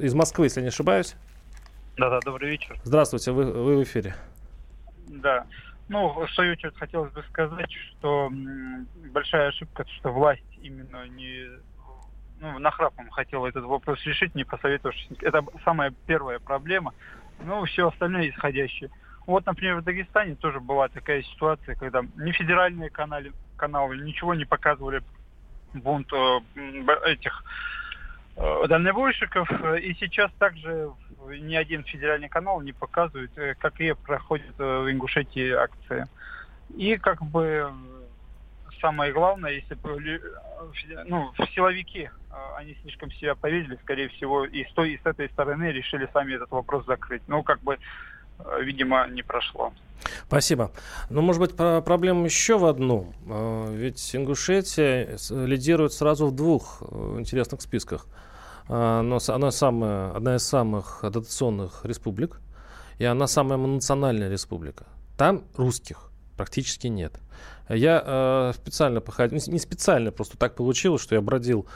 [0.00, 1.14] из Москвы, если не ошибаюсь.
[1.96, 2.76] Да-да, добрый вечер.
[2.82, 4.14] Здравствуйте, вы, вы в эфире.
[5.06, 5.46] Да.
[5.88, 8.30] Ну, в свою очередь хотелось бы сказать, что
[9.12, 11.48] большая ошибка, что власть именно не
[12.40, 15.08] ну, нахрапом хотела этот вопрос решить, не посоветовавшись.
[15.20, 16.92] Это самая первая проблема.
[17.44, 18.90] Ну, все остальное исходящее.
[19.26, 24.44] Вот, например, в Дагестане тоже была такая ситуация, когда ни федеральные каналы, каналы ничего не
[24.44, 25.02] показывали
[25.72, 26.40] бунт э,
[27.06, 27.44] этих
[28.36, 29.48] э, дальнобойщиков.
[29.80, 30.90] И сейчас также
[31.30, 36.06] ни один федеральный канал не показывает, э, какие проходят э, в Ингушетии акции.
[36.76, 37.70] И как бы
[38.80, 42.10] самое главное, если э, ну, силовики,
[42.56, 46.34] они слишком себя повесили, скорее всего, и с той, и с этой стороны решили сами
[46.34, 47.22] этот вопрос закрыть.
[47.28, 47.78] Ну, как бы,
[48.60, 49.72] видимо, не прошло.
[50.26, 50.72] Спасибо.
[51.10, 53.12] Ну, может быть, проблема еще в одну.
[53.70, 56.82] Ведь Ингушетия лидирует сразу в двух
[57.18, 58.18] интересных списках– а,
[58.68, 62.40] но она самая, одна из самых дотационных республик,
[62.98, 64.86] и она самая национальная республика.
[65.16, 67.20] Там русских практически нет.
[67.68, 71.66] Я э, специально походил, не специально, просто так получилось, что я бродил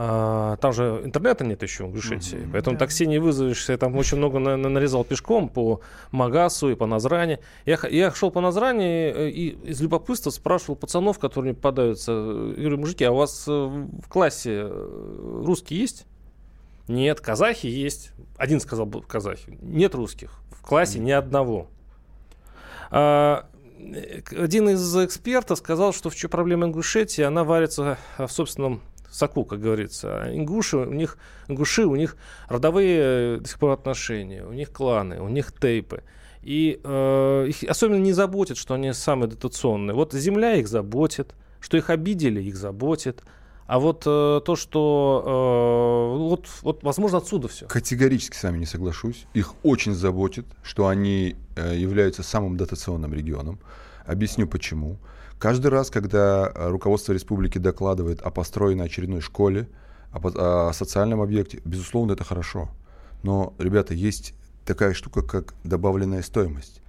[0.00, 2.84] а, там же интернета нет еще в Ингушетии, mm-hmm, поэтому да.
[2.84, 3.72] такси не вызовешься.
[3.72, 5.80] Я там очень много на, на, нарезал пешком по
[6.12, 7.40] Магасу и по Назране.
[7.66, 12.12] Я, я шел по Назране э, и из любопытства спрашивал пацанов, которые мне попадаются.
[12.12, 16.06] Я говорю, мужики, а у вас э, в классе э, русские есть?
[16.88, 18.12] Нет, казахи есть.
[18.36, 19.58] Один сказал казахи.
[19.60, 20.40] Нет русских.
[20.50, 21.68] В классе ни одного.
[22.90, 23.46] А,
[24.36, 29.60] один из экспертов сказал, что в чем проблема Ингушетии, она варится в собственном соку, как
[29.60, 30.22] говорится.
[30.22, 32.16] А ингуши, у них, ингуши, у них
[32.48, 36.02] родовые э, до сих пор отношения, у них кланы, у них тейпы.
[36.42, 39.94] И э, их особенно не заботит, что они самые дотационные.
[39.94, 43.22] Вот земля их заботит, что их обидели, их заботит.
[43.68, 47.66] А вот э, то, что э, вот, вот, возможно, отсюда все.
[47.66, 49.26] Категорически с вами не соглашусь.
[49.34, 53.60] Их очень заботит, что они э, являются самым дотационным регионом.
[54.06, 54.96] Объясню почему.
[55.38, 59.68] Каждый раз, когда э, руководство республики докладывает о построенной очередной школе,
[60.12, 62.70] о, о социальном объекте, безусловно, это хорошо.
[63.22, 64.32] Но, ребята, есть
[64.64, 66.80] такая штука, как добавленная стоимость.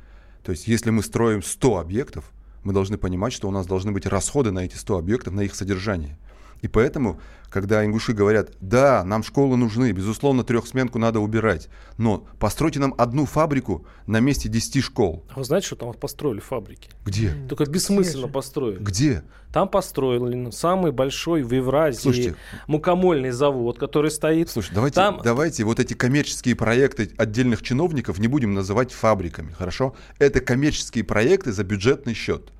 [0.46, 2.32] То есть, если мы строим 100 объектов,
[2.64, 5.56] мы должны понимать, что у нас должны быть расходы на эти 100 объектов, на их
[5.56, 6.18] содержание.
[6.62, 7.20] И поэтому,
[7.50, 13.26] когда ингуши говорят, да, нам школы нужны, безусловно, трехсменку надо убирать, но постройте нам одну
[13.26, 15.26] фабрику на месте 10 школ.
[15.30, 16.90] А вы знаете, что там построили фабрики?
[17.06, 17.34] Где?
[17.48, 18.78] Только бессмысленно построили.
[18.80, 19.24] Где?
[19.54, 22.36] Там построили самый большой в Евразии Слушайте,
[22.68, 24.50] мукомольный завод, который стоит.
[24.50, 25.22] Слушайте, давайте, там...
[25.24, 29.96] давайте вот эти коммерческие проекты отдельных чиновников не будем называть фабриками, хорошо?
[30.20, 32.52] Это коммерческие проекты за бюджетный счет.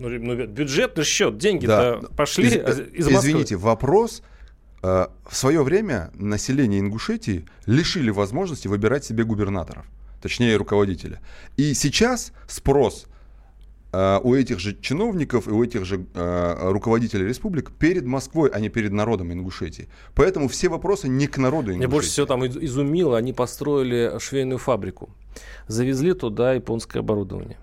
[0.00, 2.08] Ну, ну бюджетный счет, деньги-то да.
[2.16, 3.30] пошли из, из Москвы.
[3.30, 4.22] Извините, вопрос.
[4.82, 9.84] Э, в свое время население Ингушетии лишили возможности выбирать себе губернаторов,
[10.22, 11.20] точнее руководителя.
[11.56, 13.06] И сейчас спрос
[13.92, 18.60] э, у этих же чиновников и у этих же э, руководителей республик перед Москвой, а
[18.60, 19.88] не перед народом Ингушетии.
[20.14, 21.78] Поэтому все вопросы не к народу Ингушетии.
[21.78, 25.10] Мне больше всего там изумило, они построили швейную фабрику,
[25.66, 27.58] завезли туда японское оборудование.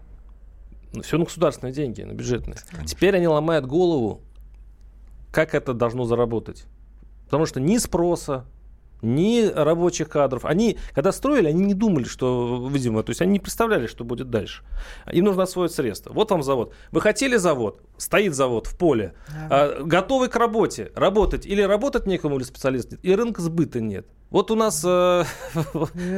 [0.97, 2.57] Ну, все на государственные деньги, на бюджетные.
[2.71, 2.87] Конечно.
[2.87, 4.21] Теперь они ломают голову,
[5.31, 6.65] как это должно заработать.
[7.25, 8.45] Потому что ни спроса,
[9.01, 10.45] ни рабочих кадров.
[10.45, 14.29] Они, когда строили, они не думали, что, видимо, то есть они не представляли, что будет
[14.29, 14.63] дальше.
[15.11, 16.13] Им нужно освоить средства.
[16.13, 16.73] Вот вам завод.
[16.91, 17.81] Вы хотели завод?
[17.97, 19.13] Стоит завод в поле.
[19.27, 19.47] Да.
[19.49, 20.91] А, готовый к работе.
[20.95, 21.45] Работать.
[21.45, 22.99] Или работать некому, или специалист нет.
[23.03, 24.07] И рынка сбыта нет.
[24.29, 24.83] Вот у нас...
[24.85, 25.23] Э,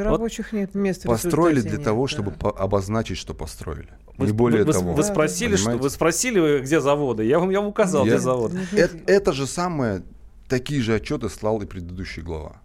[0.03, 1.07] рабочих нет места.
[1.07, 2.11] Построили для нет, того, да.
[2.11, 3.89] чтобы обозначить, что построили.
[4.17, 4.93] Вы, не более вы, того.
[4.93, 7.23] Вы спросили, что, вы спросили, где заводы.
[7.23, 8.59] Я вам, я вам указал, я, где заводы.
[8.71, 10.01] Это, это же самое,
[10.47, 12.61] такие же отчеты слал и предыдущий глава.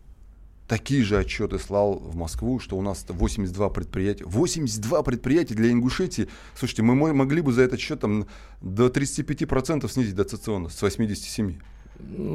[0.74, 4.24] Такие же отчеты слал в Москву, что у нас 82 предприятия.
[4.24, 6.28] 82 предприятия для Ингушетии.
[6.56, 8.26] Слушайте, мы могли бы за этот счет там,
[8.60, 11.54] до 35% снизить дотационность с 87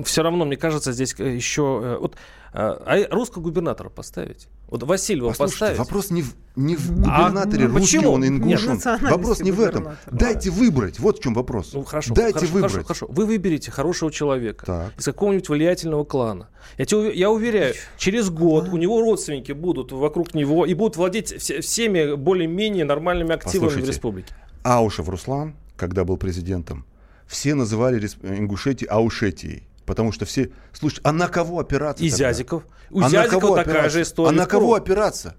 [0.06, 1.82] все равно, мне кажется, здесь э, еще...
[1.84, 2.16] Э, вот,
[2.52, 4.48] а, а русского губернатора поставить?
[4.68, 5.78] Вот Васильева поставить?
[5.78, 8.12] вопрос не в, не в губернаторе, а, русский почему?
[8.14, 8.80] он, ингушен.
[9.02, 9.90] Вопрос не в этом.
[10.12, 11.74] Дайте выбрать, вот в чем вопрос.
[11.74, 12.72] Ну, хорошо, Дайте хорошо, выбрать.
[12.72, 13.08] Хорошо, хорошо.
[13.10, 14.98] Вы выберете хорошего человека так.
[14.98, 16.50] из какого-нибудь влиятельного клана.
[16.78, 18.72] Я, тебе, я уверяю, через год а?
[18.72, 23.86] у него родственники будут вокруг него и будут владеть вс- всеми более-менее нормальными активами Послушайте,
[23.86, 24.34] в республике.
[24.64, 26.86] Аушев Руслан, когда был президентом,
[27.28, 29.69] все называли Ингушетию Аушетией.
[29.90, 30.52] Потому что все...
[30.72, 32.04] Слушай, а на кого опираться?
[32.04, 32.32] И тогда?
[32.32, 32.64] Зязиков.
[32.92, 33.90] У а Зязиков такая опираться?
[33.90, 34.30] же история.
[34.30, 35.36] А на кого опираться?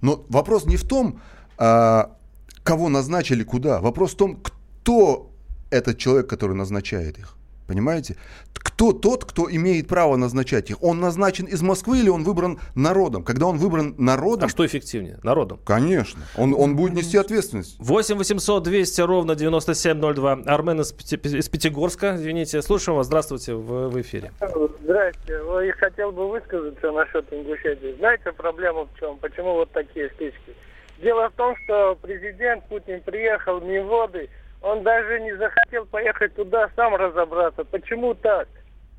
[0.00, 1.20] Но вопрос не в том,
[1.58, 2.16] а,
[2.62, 3.80] кого назначили куда.
[3.82, 5.30] Вопрос в том, кто
[5.68, 7.36] этот человек, который назначает их.
[7.66, 8.16] Понимаете?
[8.52, 10.82] Кто тот, кто имеет право назначать их?
[10.82, 13.22] Он назначен из Москвы или он выбран народом?
[13.22, 14.46] Когда он выбран народом...
[14.46, 15.18] А что эффективнее?
[15.22, 15.60] Народом?
[15.64, 16.22] Конечно.
[16.36, 17.76] Он, он будет нести ответственность.
[17.78, 20.32] 8 800 200 ровно 9702.
[20.46, 22.16] Армен из, из Пятигорска.
[22.16, 23.06] Извините, слушаем вас.
[23.06, 24.32] Здравствуйте, в, в эфире.
[24.40, 25.66] Здравствуйте.
[25.66, 27.96] Я хотел бы высказаться насчет Ингушетии.
[27.98, 29.18] Знаете, проблема в чем?
[29.18, 30.54] Почему вот такие стычки?
[30.98, 34.28] Дело в том, что президент Путин приехал в Неводы,
[34.64, 37.64] он даже не захотел поехать туда сам разобраться.
[37.64, 38.48] Почему так?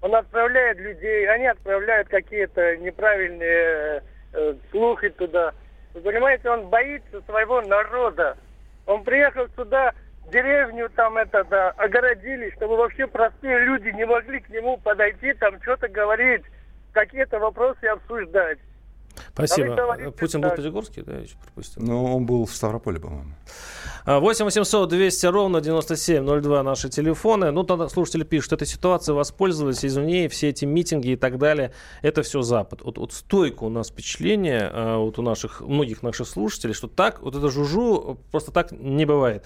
[0.01, 5.53] Он отправляет людей, они отправляют какие-то неправильные э, слухи туда.
[5.95, 8.37] Вы понимаете, он боится своего народа.
[8.85, 9.91] Он приехал сюда,
[10.31, 15.59] деревню там это, да, огородили, чтобы вообще простые люди не могли к нему подойти, там
[15.63, 16.43] что-то говорить,
[16.93, 18.59] какие-то вопросы обсуждать.
[19.33, 19.75] Спасибо.
[19.75, 21.81] А Путин был в Пятигорске, да, я еще пропустил.
[21.83, 23.33] Ну, он был в Ставрополе, по-моему.
[24.05, 27.51] 8 800 200 ровно 9702 наши телефоны.
[27.51, 31.71] Ну, тогда слушатели пишут, этой ситуацией воспользовались извне, все эти митинги и так далее.
[32.03, 32.81] Это все Запад.
[32.83, 37.21] Вот, вот стойко у нас впечатление, а, вот у наших, многих наших слушателей, что так,
[37.21, 39.43] вот это жужу просто так не бывает.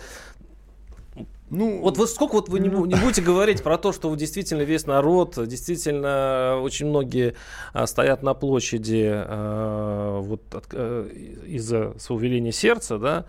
[1.50, 2.86] Ну, вот вы сколько вот вы не, ну.
[2.86, 7.36] не будете говорить про то, что действительно весь народ, действительно очень многие
[7.74, 11.08] а, стоят на площади а, вот от, а,
[11.48, 13.26] из-за своего сердца, да,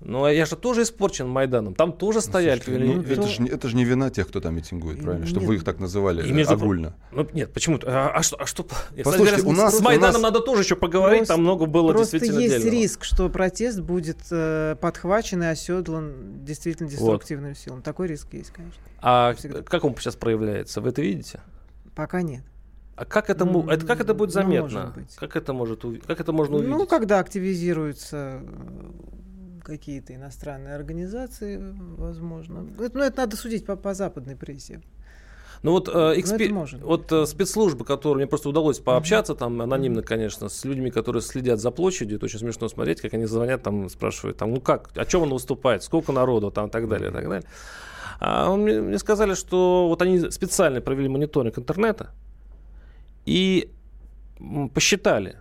[0.00, 1.74] ну, а я же тоже испорчен Майданом.
[1.74, 2.60] Там тоже ну, стояли.
[2.60, 5.26] Слушайте, ну, это, же, это же не вина тех, кто там митингует, правильно?
[5.26, 6.54] Чтобы вы их так называли и между...
[6.54, 6.94] огульно.
[7.12, 7.78] Ну, нет, почему?
[7.84, 8.36] А, а что?
[8.36, 8.66] А что?
[9.02, 10.22] Послушайте, у нас, с Майданом у нас...
[10.22, 12.82] надо тоже еще поговорить, просто, там много было просто действительно есть дельного.
[12.82, 17.58] риск, что протест будет э, подхвачен и оседлан действительно деструктивным вот.
[17.58, 17.82] силам.
[17.82, 18.80] Такой риск есть, конечно.
[19.00, 19.62] А Всегда.
[19.62, 20.80] как он сейчас проявляется?
[20.82, 21.40] Вы это видите?
[21.94, 22.42] Пока нет.
[22.96, 24.92] А как это, mm, это, как это будет ну, заметно?
[24.96, 26.76] Ну, как это может как это можно увидеть?
[26.76, 28.40] Ну, когда активизируются
[29.66, 31.60] какие-то иностранные организации,
[31.96, 32.66] возможно.
[32.78, 34.80] Это, ну, это надо судить по, по западной прессе.
[35.62, 36.52] Ну вот, э, экспер...
[36.82, 39.38] вот э, спецслужбы, которые мне просто удалось пообщаться, mm-hmm.
[39.38, 43.24] там анонимно, конечно, с людьми, которые следят за площадью, это очень смешно смотреть, как они
[43.26, 46.88] звонят, там спрашивают, там, ну как, о чем он выступает, сколько народу, там, и так
[46.88, 47.48] далее, и так далее.
[48.20, 52.10] А он, мне, мне сказали, что вот они специально провели мониторинг интернета
[53.24, 53.70] и
[54.74, 55.38] посчитали,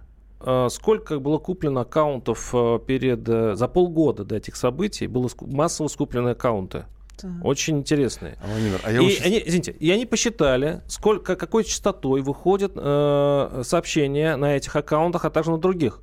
[0.69, 6.29] сколько было куплено аккаунтов э, перед, э, за полгода до этих событий, было массово скуплены
[6.29, 6.85] аккаунты.
[7.21, 7.29] Да.
[7.43, 8.37] Очень интересные.
[8.43, 9.25] А, Владимир, а я и, сейчас...
[9.25, 15.29] они, извините, и они посчитали, сколько, какой частотой выходят э, сообщения на этих аккаунтах, а
[15.29, 16.01] также на других.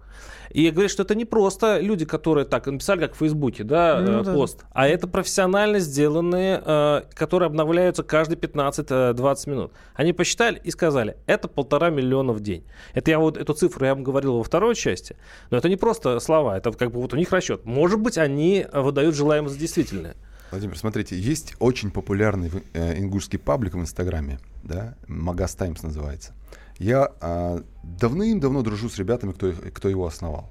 [0.50, 4.20] И говорит, что это не просто люди, которые так написали, как в Фейсбуке, да, ну,
[4.20, 9.72] э, пост, а это профессионально сделанные, э, которые обновляются каждые 15-20 минут.
[9.94, 12.64] Они посчитали и сказали, это полтора миллиона в день.
[12.94, 15.16] Это я вот эту цифру я вам говорил во второй части,
[15.50, 17.64] но это не просто слова, это как бы вот у них расчет.
[17.64, 20.16] Может быть, они выдают желаемое за действительное.
[20.50, 26.34] Владимир, смотрите, есть очень популярный э, ингушский паблик в Инстаграме, да, Магас Таймс называется.
[26.78, 30.50] Я э, давным-давно дружу с ребятами, кто, кто его основал.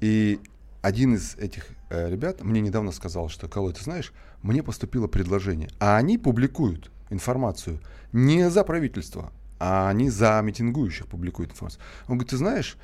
[0.00, 0.40] И
[0.82, 5.68] один из этих э, ребят мне недавно сказал, что, Колой, ты знаешь, мне поступило предложение,
[5.78, 7.80] а они публикуют информацию
[8.12, 11.82] не за правительство, а они за митингующих публикуют информацию.
[12.08, 12.76] Он говорит, ты знаешь,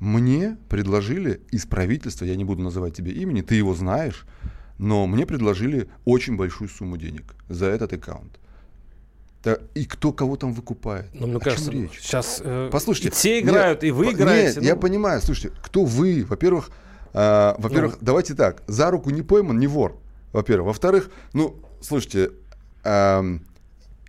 [0.00, 4.26] мне предложили из правительства, я не буду называть тебе имени, ты его знаешь,
[4.78, 8.40] но мне предложили очень большую сумму денег за этот аккаунт.
[9.74, 11.06] И кто кого там выкупает?
[11.12, 12.00] Ну, мне О кажется, чем речь?
[12.00, 14.46] сейчас э, Послушайте, и те играют, нет, и вы играете.
[14.46, 14.62] Нет, ну...
[14.62, 15.20] я понимаю.
[15.20, 16.24] Слушайте, кто вы?
[16.28, 16.70] Во-первых,
[17.12, 18.06] э, во-первых, ну...
[18.06, 18.62] давайте так.
[18.66, 19.98] За руку не пойман, не вор.
[20.32, 20.68] Во-первых.
[20.68, 22.30] Во-вторых, ну, слушайте,
[22.84, 23.38] э,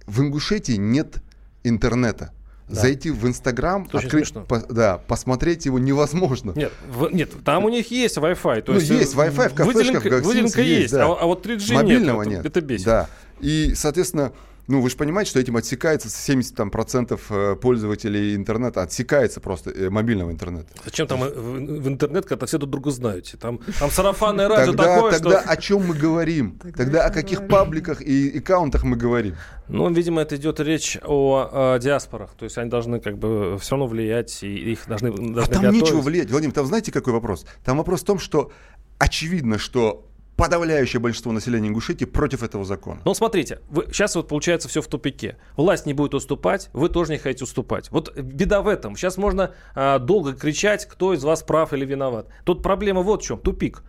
[0.08, 1.18] в Ингушетии нет
[1.64, 2.32] интернета.
[2.68, 2.82] Да.
[2.82, 6.52] Зайти в Инстаграм, открыть, по, да, посмотреть его невозможно.
[6.56, 8.62] Нет, в, нет, там у них есть Wi-Fi.
[8.64, 11.06] То ну, есть, есть Wi-Fi в кафешках, выделенка, в выделенка есть, есть да.
[11.06, 12.38] а, а вот 3G Мобильного нет.
[12.38, 12.46] нет.
[12.48, 12.86] Это бесит.
[12.86, 13.08] Да.
[13.40, 14.32] И, соответственно,
[14.68, 19.70] ну, вы же понимаете, что этим отсекается 70% там, процентов э, пользователей интернета, отсекается просто
[19.70, 20.68] э, мобильного интернета.
[20.84, 23.38] Зачем там в, в интернет, когда все друг друга знаете?
[23.38, 25.50] Там, там сарафанное радио тогда, такое, Тогда что...
[25.50, 26.58] о чем мы говорим?
[26.62, 27.52] Тогда, тогда о каких говорим.
[27.52, 29.36] пабликах и аккаунтах мы говорим?
[29.68, 32.32] Ну, видимо, это идет речь о, о диаспорах.
[32.38, 35.64] То есть они должны как бы все равно влиять, и их должны, должны А там
[35.64, 35.82] готовить.
[35.84, 36.32] нечего влиять.
[36.32, 37.46] Владимир, там знаете, какой вопрос?
[37.64, 38.52] Там вопрос в том, что
[38.98, 43.02] очевидно, что подавляющее большинство населения Ингушетии против этого закона.
[43.06, 45.38] Ну, смотрите, вы, сейчас вот получается все в тупике.
[45.56, 47.90] Власть не будет уступать, вы тоже не хотите уступать.
[47.92, 48.96] Вот беда в этом.
[48.96, 52.28] Сейчас можно а, долго кричать, кто из вас прав или виноват.
[52.44, 53.84] Тут проблема вот в чем, тупик.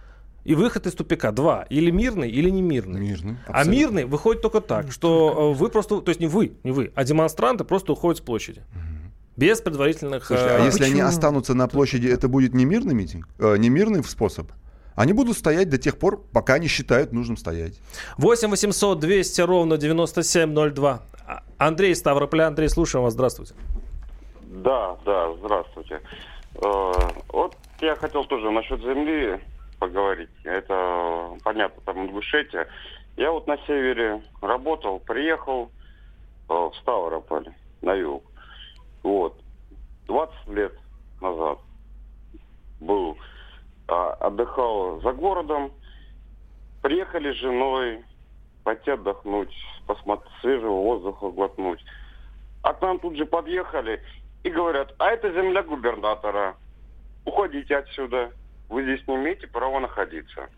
[0.45, 1.67] И выход из тупика два.
[1.71, 3.01] Или мирный, или не мирный.
[3.01, 3.37] Мирный.
[3.49, 6.93] А мирный выходит только так, что э, вы просто, то есть не вы, не вы,
[6.95, 8.63] а демонстранты просто уходят с площади.
[9.37, 10.25] Без предварительных...
[10.25, 10.93] Слушайте, а, а если почему?
[10.93, 13.29] они останутся на площади, это будет не мирный митинг?
[13.41, 14.53] Э, не мирный способ?
[14.97, 17.81] Они будут стоять до тех пор, пока они считают нужным стоять.
[18.17, 21.03] 8 800 200 ровно 9702.
[21.27, 22.47] А, Андрей Ставрополя.
[22.47, 23.13] Андрей, слушаем вас.
[23.13, 23.55] Здравствуйте.
[24.41, 26.01] Да, да, здравствуйте.
[26.55, 26.93] Э,
[27.29, 29.39] вот я хотел тоже насчет земли
[29.79, 30.31] поговорить.
[30.45, 32.67] Это понятно, там Ингушетия.
[33.19, 35.71] Я вот на севере работал, приехал
[36.49, 37.49] э, в Ставрополь,
[37.83, 38.25] на юг.
[39.03, 39.39] Вот.
[40.07, 40.73] 20 лет
[41.21, 41.59] назад
[42.81, 43.19] был
[43.89, 45.73] отдыхал за городом.
[46.83, 48.05] Приехали с женой
[48.65, 49.55] пойти отдохнуть,
[49.87, 51.85] посмотреть свежего воздуха глотнуть.
[52.63, 54.03] А к нам тут же подъехали
[54.43, 56.57] и говорят, а это земля губернатора.
[57.25, 58.31] Уходите отсюда.
[58.69, 60.49] Вы здесь не имеете права находиться.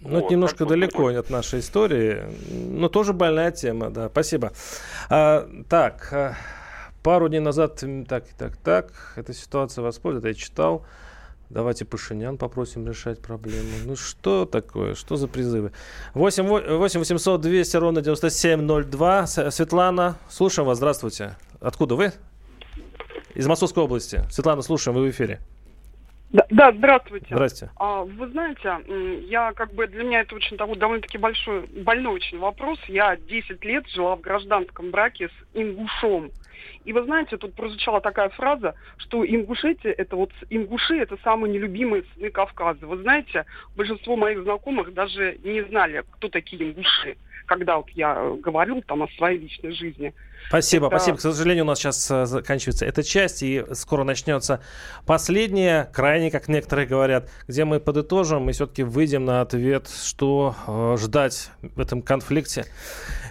[0.00, 1.16] Ну, вот, это немножко далеко вот.
[1.16, 4.08] от нашей истории, но тоже больная тема, да.
[4.08, 4.52] Спасибо.
[5.10, 6.34] А, так, а,
[7.02, 10.84] пару дней назад, так, так, так, эта ситуация воспользовалась, я читал.
[11.50, 13.70] Давайте Пашинян попросим решать проблему.
[13.86, 14.94] Ну что такое?
[14.94, 15.72] Что за призывы?
[16.12, 19.26] 8, 8 800 200 ровно 9702.
[19.26, 20.76] Светлана, слушаем вас.
[20.76, 21.36] Здравствуйте.
[21.60, 22.12] Откуда вы?
[23.34, 24.20] Из Московской области.
[24.30, 25.40] Светлана, слушаем, вы в эфире.
[26.30, 27.26] Да, да, здравствуйте.
[27.30, 27.70] Здрасте.
[27.76, 32.38] А, вы знаете, я как бы для меня это очень такой довольно-таки большой, больной очень
[32.38, 32.78] вопрос.
[32.88, 36.30] Я 10 лет жила в гражданском браке с ингушом.
[36.88, 42.04] И вы знаете, тут прозвучала такая фраза, что Ингушетия, это вот ингуши, это самые нелюбимые
[42.14, 42.86] сыны Кавказа.
[42.86, 43.44] Вы знаете,
[43.76, 47.18] большинство моих знакомых даже не знали, кто такие ингуши.
[47.48, 50.14] Когда вот я говорил там о своей личной жизни.
[50.48, 50.96] Спасибо, это...
[50.96, 51.18] спасибо.
[51.18, 54.62] К сожалению, у нас сейчас э, заканчивается эта часть, и скоро начнется
[55.06, 60.96] последняя, крайне, как некоторые говорят, где мы подытожим и все-таки выйдем на ответ, что э,
[61.00, 62.66] ждать в этом конфликте.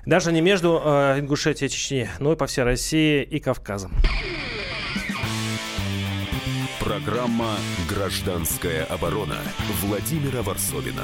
[0.06, 3.94] Даже не между э, Ингушетией и Чечней, но и по всей России и Кавказом.
[6.80, 7.56] Программа
[7.90, 9.38] «Гражданская оборона»
[9.82, 11.04] Владимира Варсовина.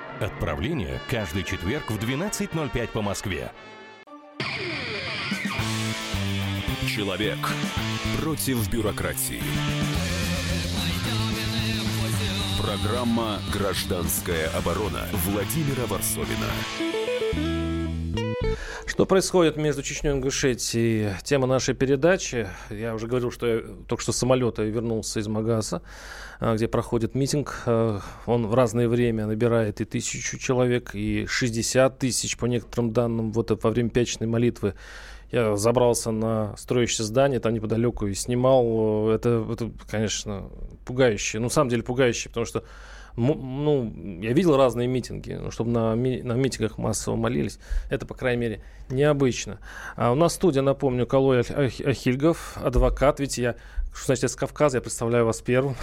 [0.21, 3.51] Отправление каждый четверг в 12.05 по Москве.
[6.87, 7.39] Человек
[8.21, 9.41] против бюрократии.
[12.61, 17.00] Программа «Гражданская оборона» Владимира Варсовина.
[19.01, 21.15] Что происходит между Чечней и Ингушетией?
[21.23, 22.47] Тема нашей передачи.
[22.69, 25.81] Я уже говорил, что я только что с самолета вернулся из Магаса.
[26.39, 27.63] А, где проходит митинг.
[27.65, 33.31] А, он в разное время набирает и тысячу человек, и 60 тысяч, по некоторым данным,
[33.31, 34.75] вот во время пятничной молитвы.
[35.31, 39.09] Я забрался на строящее здание там неподалеку и снимал.
[39.09, 40.51] Это, это конечно,
[40.85, 41.39] пугающе.
[41.39, 42.63] Ну, на самом деле пугающе, потому что
[43.15, 47.59] ну, я видел разные митинги, чтобы на, ми, на митингах массово молились,
[47.89, 49.59] это, по крайней мере, необычно.
[49.95, 53.55] А у нас студия, напомню, Калой Ахильгов, адвокат, ведь я
[53.93, 55.75] что значит, я с Кавказа, я представляю вас первым.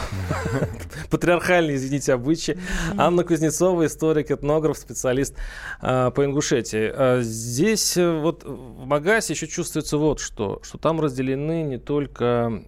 [1.11, 2.59] Патриархальные, извините, обычаи.
[2.97, 5.37] Анна Кузнецова, историк, этнограф, специалист
[5.81, 6.91] а, по Ингушетии.
[6.93, 12.63] А, здесь э, вот в Магасе еще чувствуется вот что, что там разделены не только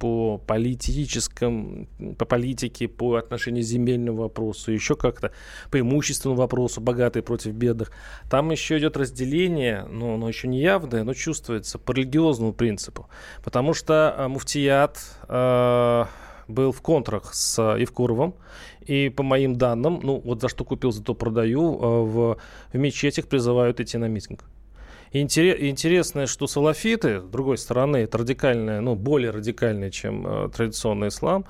[0.00, 1.88] по политическом,
[2.18, 5.30] по политике, по отношению к земельному вопросу, еще как-то
[5.70, 7.92] по имущественному вопросу, богатые против бедных.
[8.28, 13.08] Там еще идет разделение, но оно еще не явное, но чувствуется по религиозному принципу.
[13.44, 16.04] Потому что а, муфтия ряд э,
[16.48, 18.34] был в контрах с Евкуровым.
[18.80, 22.36] И по моим данным, ну вот за что купил, за то продаю, э, в,
[22.72, 24.44] в мечетях призывают идти на митинг.
[25.12, 31.08] И интересно, что салафиты, с другой стороны, это радикальное, ну, более радикальное, чем э, традиционный
[31.08, 31.44] ислам,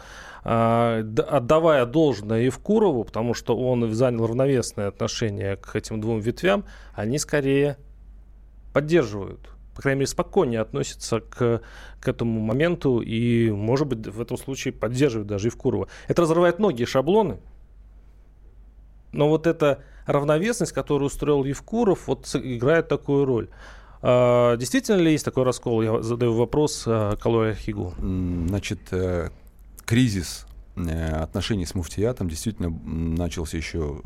[0.45, 6.64] э, отдавая должное Евкурову, потому что он занял равновесное отношение к этим двум ветвям,
[6.95, 7.76] они скорее
[8.72, 9.41] поддерживают
[9.81, 11.62] по крайней мере, спокойнее относится к,
[12.01, 15.89] к этому моменту и, может быть, в этом случае поддерживает даже Евкурова.
[16.07, 17.39] Это разрывает многие шаблоны,
[19.12, 23.49] но вот эта равновесность, которую устроил Евкуров, вот играет такую роль.
[24.03, 25.81] А, действительно ли есть такой раскол?
[25.81, 27.95] Я задаю вопрос а, Калоя Хигу.
[27.97, 29.31] Значит, э,
[29.87, 34.03] кризис э, отношений с муфтиятом действительно начался еще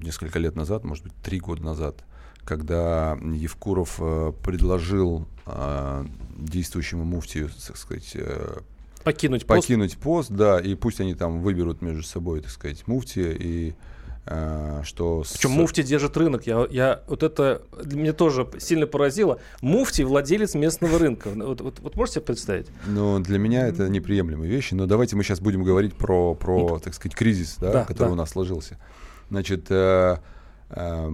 [0.00, 2.04] несколько лет назад, может быть, три года назад
[2.46, 6.04] когда Евкуров э, предложил э,
[6.38, 8.60] действующему муфтию, так сказать, э,
[9.04, 10.28] покинуть, покинуть пост.
[10.28, 13.74] пост, да, и пусть они там выберут между собой, так сказать, муфтия и
[14.82, 15.54] что Причем с...
[15.54, 16.48] муфти держит рынок.
[16.48, 19.38] Я, я, вот это мне тоже сильно поразило.
[19.60, 21.28] Муфти владелец местного рынка.
[21.32, 22.66] Вот, вот, вот можете себе представить?
[22.88, 24.74] Ну, для меня это неприемлемые вещи.
[24.74, 28.08] Но давайте мы сейчас будем говорить про, про ну, так сказать, кризис, да, да, который
[28.08, 28.12] да.
[28.14, 28.80] у нас сложился.
[29.30, 30.16] Значит, э,
[30.70, 31.12] э,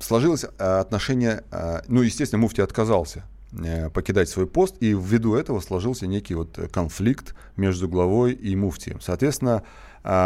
[0.00, 5.60] сложилось э, отношение, э, ну, естественно, Муфти отказался э, покидать свой пост, и ввиду этого
[5.60, 9.00] сложился некий вот конфликт между главой и муфтием.
[9.00, 9.62] Соответственно,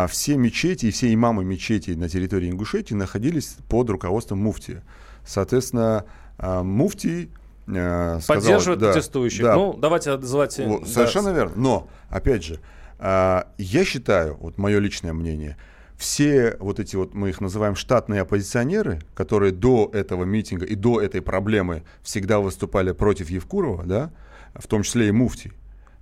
[0.09, 4.85] все мечети и все имамы мечетей на территории Ингушетии находились под руководством муфтия.
[5.27, 6.05] Соответственно,
[6.39, 7.31] муфтий
[7.65, 9.43] сказал, Поддерживает да, протестующих.
[9.43, 10.59] Да, ну, давайте отзывать...
[10.59, 10.89] Вот, да.
[10.89, 11.53] Совершенно верно.
[11.57, 12.61] Но, опять же,
[13.01, 15.57] я считаю, вот мое личное мнение–
[16.03, 21.01] все вот эти вот, мы их называем штатные оппозиционеры, которые до этого митинга и до
[21.01, 24.11] этой проблемы всегда выступали против Евкурова, да,
[24.55, 25.53] в том числе и Муфти,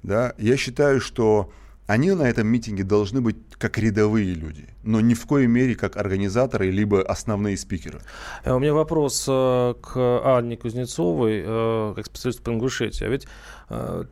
[0.02, 1.52] да, я считаю, что
[1.86, 5.96] они на этом митинге должны быть как рядовые люди, но ни в коей мере как
[5.96, 8.00] организаторы, либо основные спикеры.
[8.44, 13.04] Э, у меня вопрос э, к Анне Кузнецовой, э, как специалисту по Ингушетии.
[13.04, 13.26] А ведь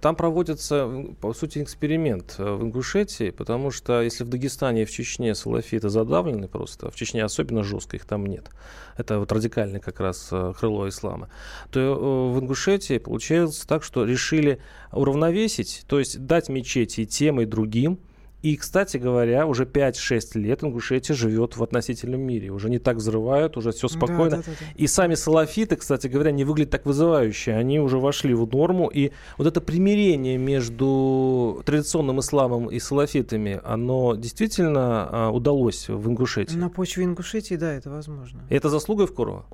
[0.00, 0.88] там проводится,
[1.20, 6.46] по сути, эксперимент в Ингушетии, потому что если в Дагестане и в Чечне салафиты задавлены
[6.46, 8.50] просто, в Чечне особенно жестко их там нет,
[8.96, 11.28] это вот радикальное как раз крыло ислама,
[11.72, 14.60] то в Ингушетии получается так, что решили
[14.92, 17.98] уравновесить, то есть дать мечети тем и другим,
[18.40, 22.50] И, кстати говоря, уже 5-6 лет Ингушетия живет в относительном мире.
[22.50, 24.30] Уже не так взрывают, уже все спокойно.
[24.30, 24.66] Да, да, да, да.
[24.76, 27.54] И сами салафиты, кстати говоря, не выглядят так вызывающе.
[27.54, 28.88] Они уже вошли в норму.
[28.88, 36.56] И вот это примирение между традиционным исламом и салафитами, оно действительно а, удалось в Ингушетии?
[36.56, 38.40] На почве Ингушетии, да, это возможно.
[38.50, 39.46] И это заслуга Евкурова?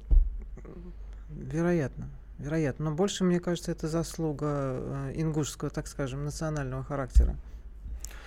[1.30, 2.10] Вероятно.
[2.38, 2.90] Вероятно.
[2.90, 7.36] Но больше, мне кажется, это заслуга э, ингушского, так скажем, национального характера.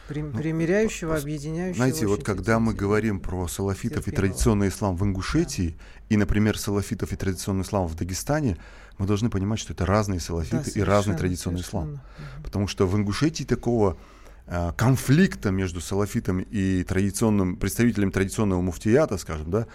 [0.10, 1.76] Ну, примиряющего, ну, объединяющего.
[1.76, 6.06] Знаете, вот когда мы говорим про салафитов и традиционный ислам в Ингушетии, да.
[6.10, 8.58] и, например, салафитов и традиционный ислам в Дагестане,
[8.98, 12.02] мы должны понимать, что это разные салафиты да, и разный традиционный ислам.
[12.44, 13.98] Потому что в Ингушетии такого
[14.48, 19.68] э, конфликта между салафитом и традиционным представителем традиционного муфтията, скажем, да,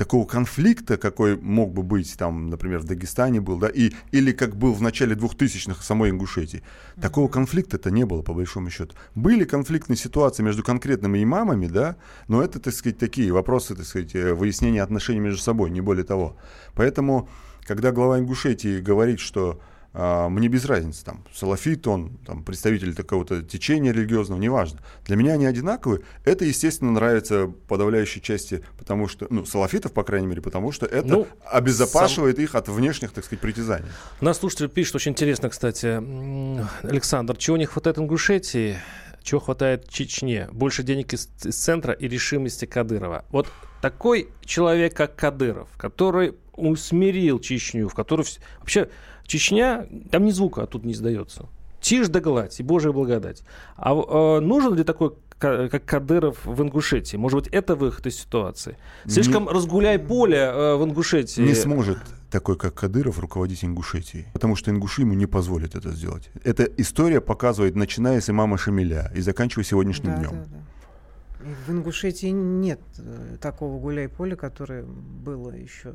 [0.00, 4.56] такого конфликта, какой мог бы быть, там, например, в Дагестане был, да, и, или как
[4.56, 6.62] был в начале 2000-х в самой Ингушетии.
[7.02, 8.94] Такого конфликта-то не было, по большому счету.
[9.14, 11.96] Были конфликтные ситуации между конкретными имамами, да,
[12.28, 16.04] но это, так сказать, такие вопросы, так сказать, э, выяснения отношений между собой, не более
[16.04, 16.38] того.
[16.74, 17.28] Поэтому,
[17.66, 19.60] когда глава Ингушетии говорит, что
[19.92, 24.78] мне без разницы, там, салафит он, там, представитель такого-то течения религиозного, неважно.
[25.04, 26.02] Для меня они одинаковые.
[26.24, 31.08] Это, естественно, нравится подавляющей части, потому что, ну, салафитов, по крайней мере, потому что это
[31.08, 32.44] ну, обезопасивает сам...
[32.44, 33.88] их от внешних, так сказать, притязаний.
[34.20, 36.00] Нас слушатель пишет очень интересно, кстати,
[36.86, 38.76] Александр, чего не хватает Ингушетии?
[39.22, 40.48] Чего хватает Чечне?
[40.52, 43.24] Больше денег из, из центра и решимости Кадырова.
[43.30, 43.48] Вот
[43.82, 48.26] такой человек, как Кадыров, который усмирил Чечню, в которой
[48.58, 48.88] вообще
[49.30, 51.46] Чечня, там ни звука тут не издается.
[51.80, 53.44] Тишь да гладь и Божья благодать.
[53.76, 57.16] А э, нужен ли такой как Кадыров в Ингушетии?
[57.16, 58.76] Может быть, это выход из ситуации?
[59.06, 61.42] Слишком не, разгуляй поле э, в Ингушетии.
[61.42, 61.98] Не сможет
[62.30, 64.26] такой, как Кадыров, руководить Ингушетией.
[64.32, 66.28] Потому что ингуши ему не позволят это сделать.
[66.42, 70.30] Эта история показывает, начиная с имама Шамиля и заканчивая сегодняшним да, днем.
[70.30, 70.60] Да, да.
[71.40, 75.94] В Ингушетии нет э, такого гуляй-поля, которое было еще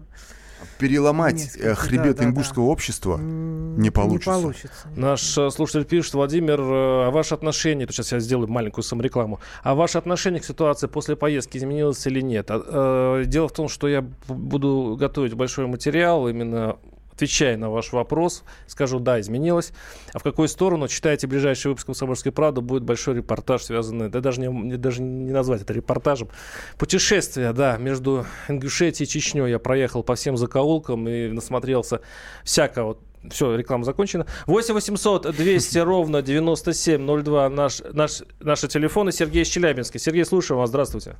[0.79, 4.29] переломать Несколько, э, хребет да, ингушского да, общества не получится.
[4.31, 4.87] Не получится.
[4.95, 9.75] Наш э, слушатель пишет, Владимир, а ваше отношение, то сейчас я сделаю маленькую саморекламу, а
[9.75, 12.47] ваше отношение к ситуации после поездки изменилось или нет?
[12.49, 16.77] А, дело в том, что я буду готовить большой материал именно
[17.15, 19.71] отвечая на ваш вопрос, скажу, да, изменилось.
[20.13, 20.87] А в какую сторону?
[20.87, 25.61] Читайте ближайший выпуск «Комсомольской правды», будет большой репортаж, связанный, да даже не, даже не назвать
[25.61, 26.29] это репортажем.
[26.77, 29.49] Путешествие, да, между Ингушетией и Чечней.
[29.49, 32.01] Я проехал по всем закоулкам и насмотрелся
[32.43, 32.97] всякого.
[33.29, 34.27] Все, реклама закончена.
[34.45, 39.11] 8 800 200 ровно 9702 наш, наш, наши телефоны.
[39.11, 39.97] Сергей из Челябинска.
[39.97, 40.69] Сергей, слушаю вас.
[40.69, 41.15] Здравствуйте.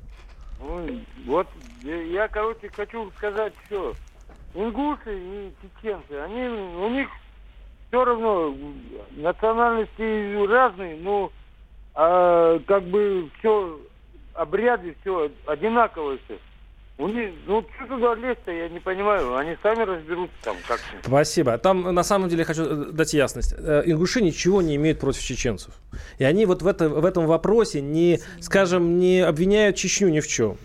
[0.60, 1.48] Ой, вот
[1.82, 3.94] я, короче, хочу сказать все
[4.56, 7.08] ингусы и чеченцы, они, у них
[7.88, 8.54] все равно
[9.16, 11.30] национальности разные, но
[11.94, 13.78] а, как бы все
[14.34, 16.38] обряды, все одинаковые все.
[16.98, 19.36] У них, ну, что туда лезть-то, я не понимаю.
[19.36, 21.06] Они сами разберутся там как -то.
[21.06, 21.58] Спасибо.
[21.58, 23.54] Там, на самом деле, хочу э, дать ясность.
[23.58, 25.74] Э, ингуши ничего не имеют против чеченцев.
[26.16, 30.26] И они вот в, это, в этом вопросе не, скажем, не обвиняют Чечню ни в
[30.26, 30.56] чем.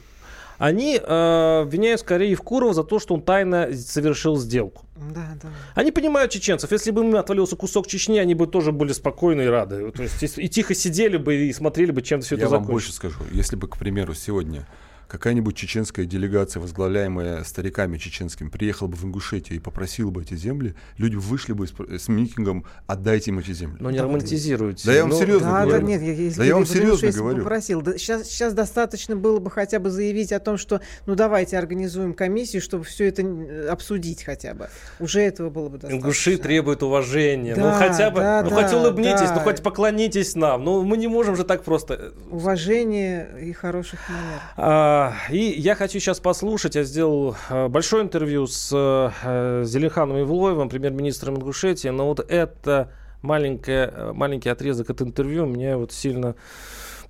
[0.62, 4.86] Они э, обвиняют скорее Евкурова за то, что он тайно совершил сделку.
[4.96, 5.50] Да, да.
[5.74, 6.72] Они понимают чеченцев.
[6.72, 9.92] Если бы им отвалился кусок Чечни, они бы тоже были спокойны и рады.
[9.92, 12.62] То есть и тихо сидели бы и смотрели бы, чем все Я это закончится.
[12.62, 13.18] Я вам больше скажу.
[13.32, 14.68] Если бы, к примеру, сегодня
[15.12, 20.74] какая-нибудь чеченская делегация, возглавляемая стариками чеченскими, приехала бы в Ингушетию и попросила бы эти земли,
[20.98, 23.76] люди вышли бы с, с митингом «отдайте им эти земли».
[23.82, 24.84] Но не да, романтизируйте.
[24.86, 25.82] Да я вам ну, серьезно да, говорю.
[25.82, 27.40] Да, нет, я, да я вам серьезно говорю.
[27.40, 27.82] Попросил.
[27.82, 32.14] Да, сейчас, сейчас достаточно было бы хотя бы заявить о том, что ну давайте организуем
[32.14, 34.70] комиссию, чтобы все это обсудить хотя бы.
[35.00, 35.98] Уже этого было бы достаточно.
[35.98, 37.56] Ингуши требуют уважения.
[37.56, 39.36] Ну, да, ну хотя бы, да, ну да, хоть улыбнитесь, да.
[39.36, 40.64] ну хоть поклонитесь нам.
[40.64, 42.14] Ну мы не можем же так просто...
[42.30, 44.42] Уважение и хороших манер.
[44.56, 50.70] А, и я хочу сейчас послушать, я сделал э, большое интервью с э, Зеленханом Ивлоевым,
[50.70, 52.92] премьер-министром Ингушетии, но вот это
[53.22, 56.36] маленькое, э, маленький отрезок от интервью меня вот сильно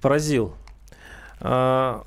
[0.02, 0.54] поразил.
[1.44, 2.04] А,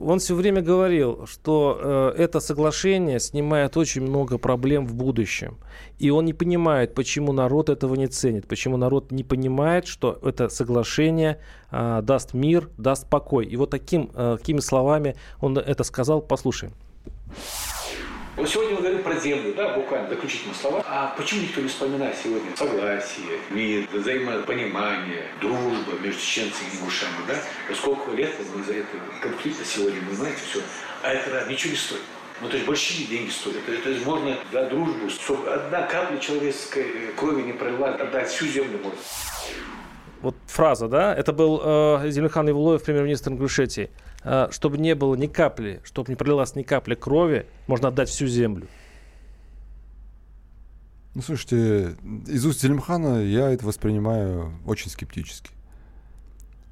[0.00, 1.78] он все время говорил, что
[2.16, 5.58] э, это соглашение снимает очень много проблем в будущем.
[6.00, 10.48] И он не понимает, почему народ этого не ценит, почему народ не понимает, что это
[10.48, 11.38] соглашение
[11.70, 13.46] а, даст мир, даст покой.
[13.46, 16.20] И вот таким, э, такими словами он это сказал.
[16.20, 16.72] Послушаем.
[18.36, 20.84] Вот сегодня мы говорим про землю, да, буквально заключительные слова.
[20.88, 27.36] А почему никто не вспоминает сегодня согласие, мир, взаимопонимание, дружба между чеченцами и ингушами, да?
[27.76, 30.60] сколько лет мы из-за этого конфликта сегодня, вы знаете, все.
[31.04, 32.00] А это ничего не стоит.
[32.40, 33.64] Ну, то есть большие деньги стоят.
[33.66, 38.80] То, есть можно за дружбу, чтобы одна капля человеческой крови не пролила, отдать всю землю
[38.82, 38.98] можно.
[40.24, 43.90] Вот фраза, да, это был э, Зелимхан Ивлоев, премьер-министр Ингушетии,
[44.24, 48.26] э, чтобы не было ни капли, чтобы не пролилась ни капли крови, можно отдать всю
[48.26, 48.66] землю.
[51.14, 51.94] Ну, слушайте,
[52.26, 55.50] из уст Зелимхана я это воспринимаю очень скептически.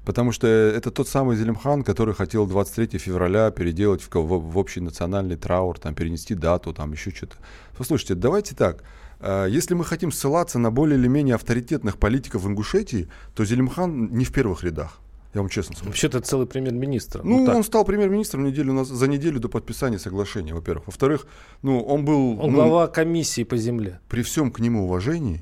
[0.03, 4.81] Потому что это тот самый Зелимхан, который хотел 23 февраля переделать в, в, в общий
[4.81, 7.37] национальный траур, там, перенести дату, там еще что-то.
[7.77, 8.83] Послушайте, давайте так.
[9.23, 14.11] Э, если мы хотим ссылаться на более или менее авторитетных политиков в Ингушетии, то Зелимхан
[14.11, 14.99] не в первых рядах.
[15.33, 15.89] Я вам честно скажу.
[15.89, 17.23] Вообще-то целый премьер-министр.
[17.23, 20.87] Ну, ну он стал премьер-министром неделю за неделю до подписания соглашения, во-первых.
[20.87, 21.25] Во-вторых,
[21.63, 22.39] ну, он был...
[22.39, 23.99] Он ну, глава комиссии по земле.
[24.09, 25.41] При всем к нему уважении,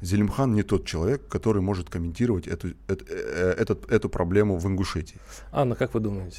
[0.00, 5.18] Зелимхан не тот человек, который может комментировать эту, эту, э, эту, эту проблему в Ингушетии.
[5.52, 6.38] Анна, как вы думаете?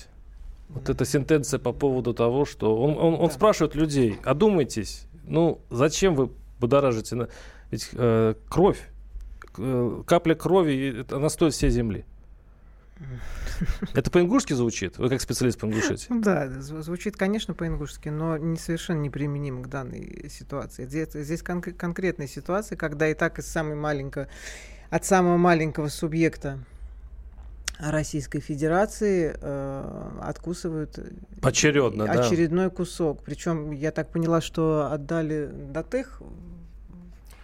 [0.70, 3.34] Вот эта сентенция по поводу того, что он, он, он да.
[3.34, 6.30] спрашивает людей, одумайтесь, ну зачем вы
[6.60, 7.28] будоражите?
[7.72, 8.80] Ведь э, кровь,
[9.58, 12.06] э, капля крови, она стоит всей земли.
[13.94, 14.98] Это по-ингушски звучит?
[14.98, 16.08] Вы как специалист по-ингушете?
[16.10, 20.86] Да, звучит, конечно, по-ингушски, но не совершенно неприменимо к данной ситуации.
[20.86, 24.28] Здесь, здесь кон- конкретная ситуация, когда и так из самой маленького,
[24.90, 26.60] от самого маленького субъекта
[27.80, 31.00] Российской Федерации э, откусывают
[31.42, 32.76] Поочередно, очередной да.
[32.76, 33.24] кусок.
[33.24, 36.22] Причем я так поняла, что отдали Датых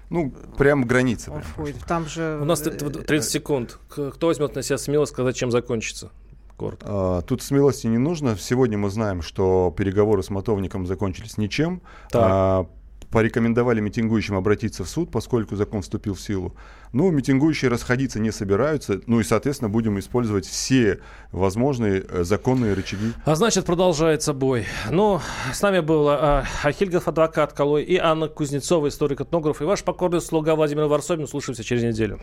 [0.09, 1.31] ну, прям граница.
[1.31, 2.37] Прям Там же...
[2.39, 3.79] У нас 30 э, секунд.
[3.89, 6.11] Кто возьмет на себя смелость сказать, чем закончится?
[6.57, 6.85] Коротко.
[6.87, 8.37] А, тут смелости не нужно.
[8.37, 11.81] Сегодня мы знаем, что переговоры с мотовником закончились ничем.
[12.11, 12.21] Так.
[12.23, 12.67] А,
[13.15, 16.53] порекомендовали митингующим обратиться в суд, поскольку закон вступил в силу.
[16.91, 20.99] Но митингующие расходиться не собираются, ну и, соответственно, будем использовать все
[21.31, 23.13] возможные э, законные рычаги.
[23.23, 24.65] А значит, продолжается бой.
[24.91, 25.21] Ну,
[25.53, 30.53] с нами был а, Ахильгов, адвокат Калой, и Анна Кузнецова, историк-этнограф, и ваш покорный слуга
[30.55, 31.23] Владимир Варсобин.
[31.23, 32.19] Услышимся через неделю.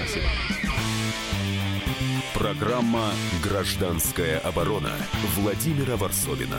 [0.00, 0.26] Спасибо.
[2.34, 4.90] Программа «Гражданская оборона»
[5.36, 6.58] Владимира Варсобина.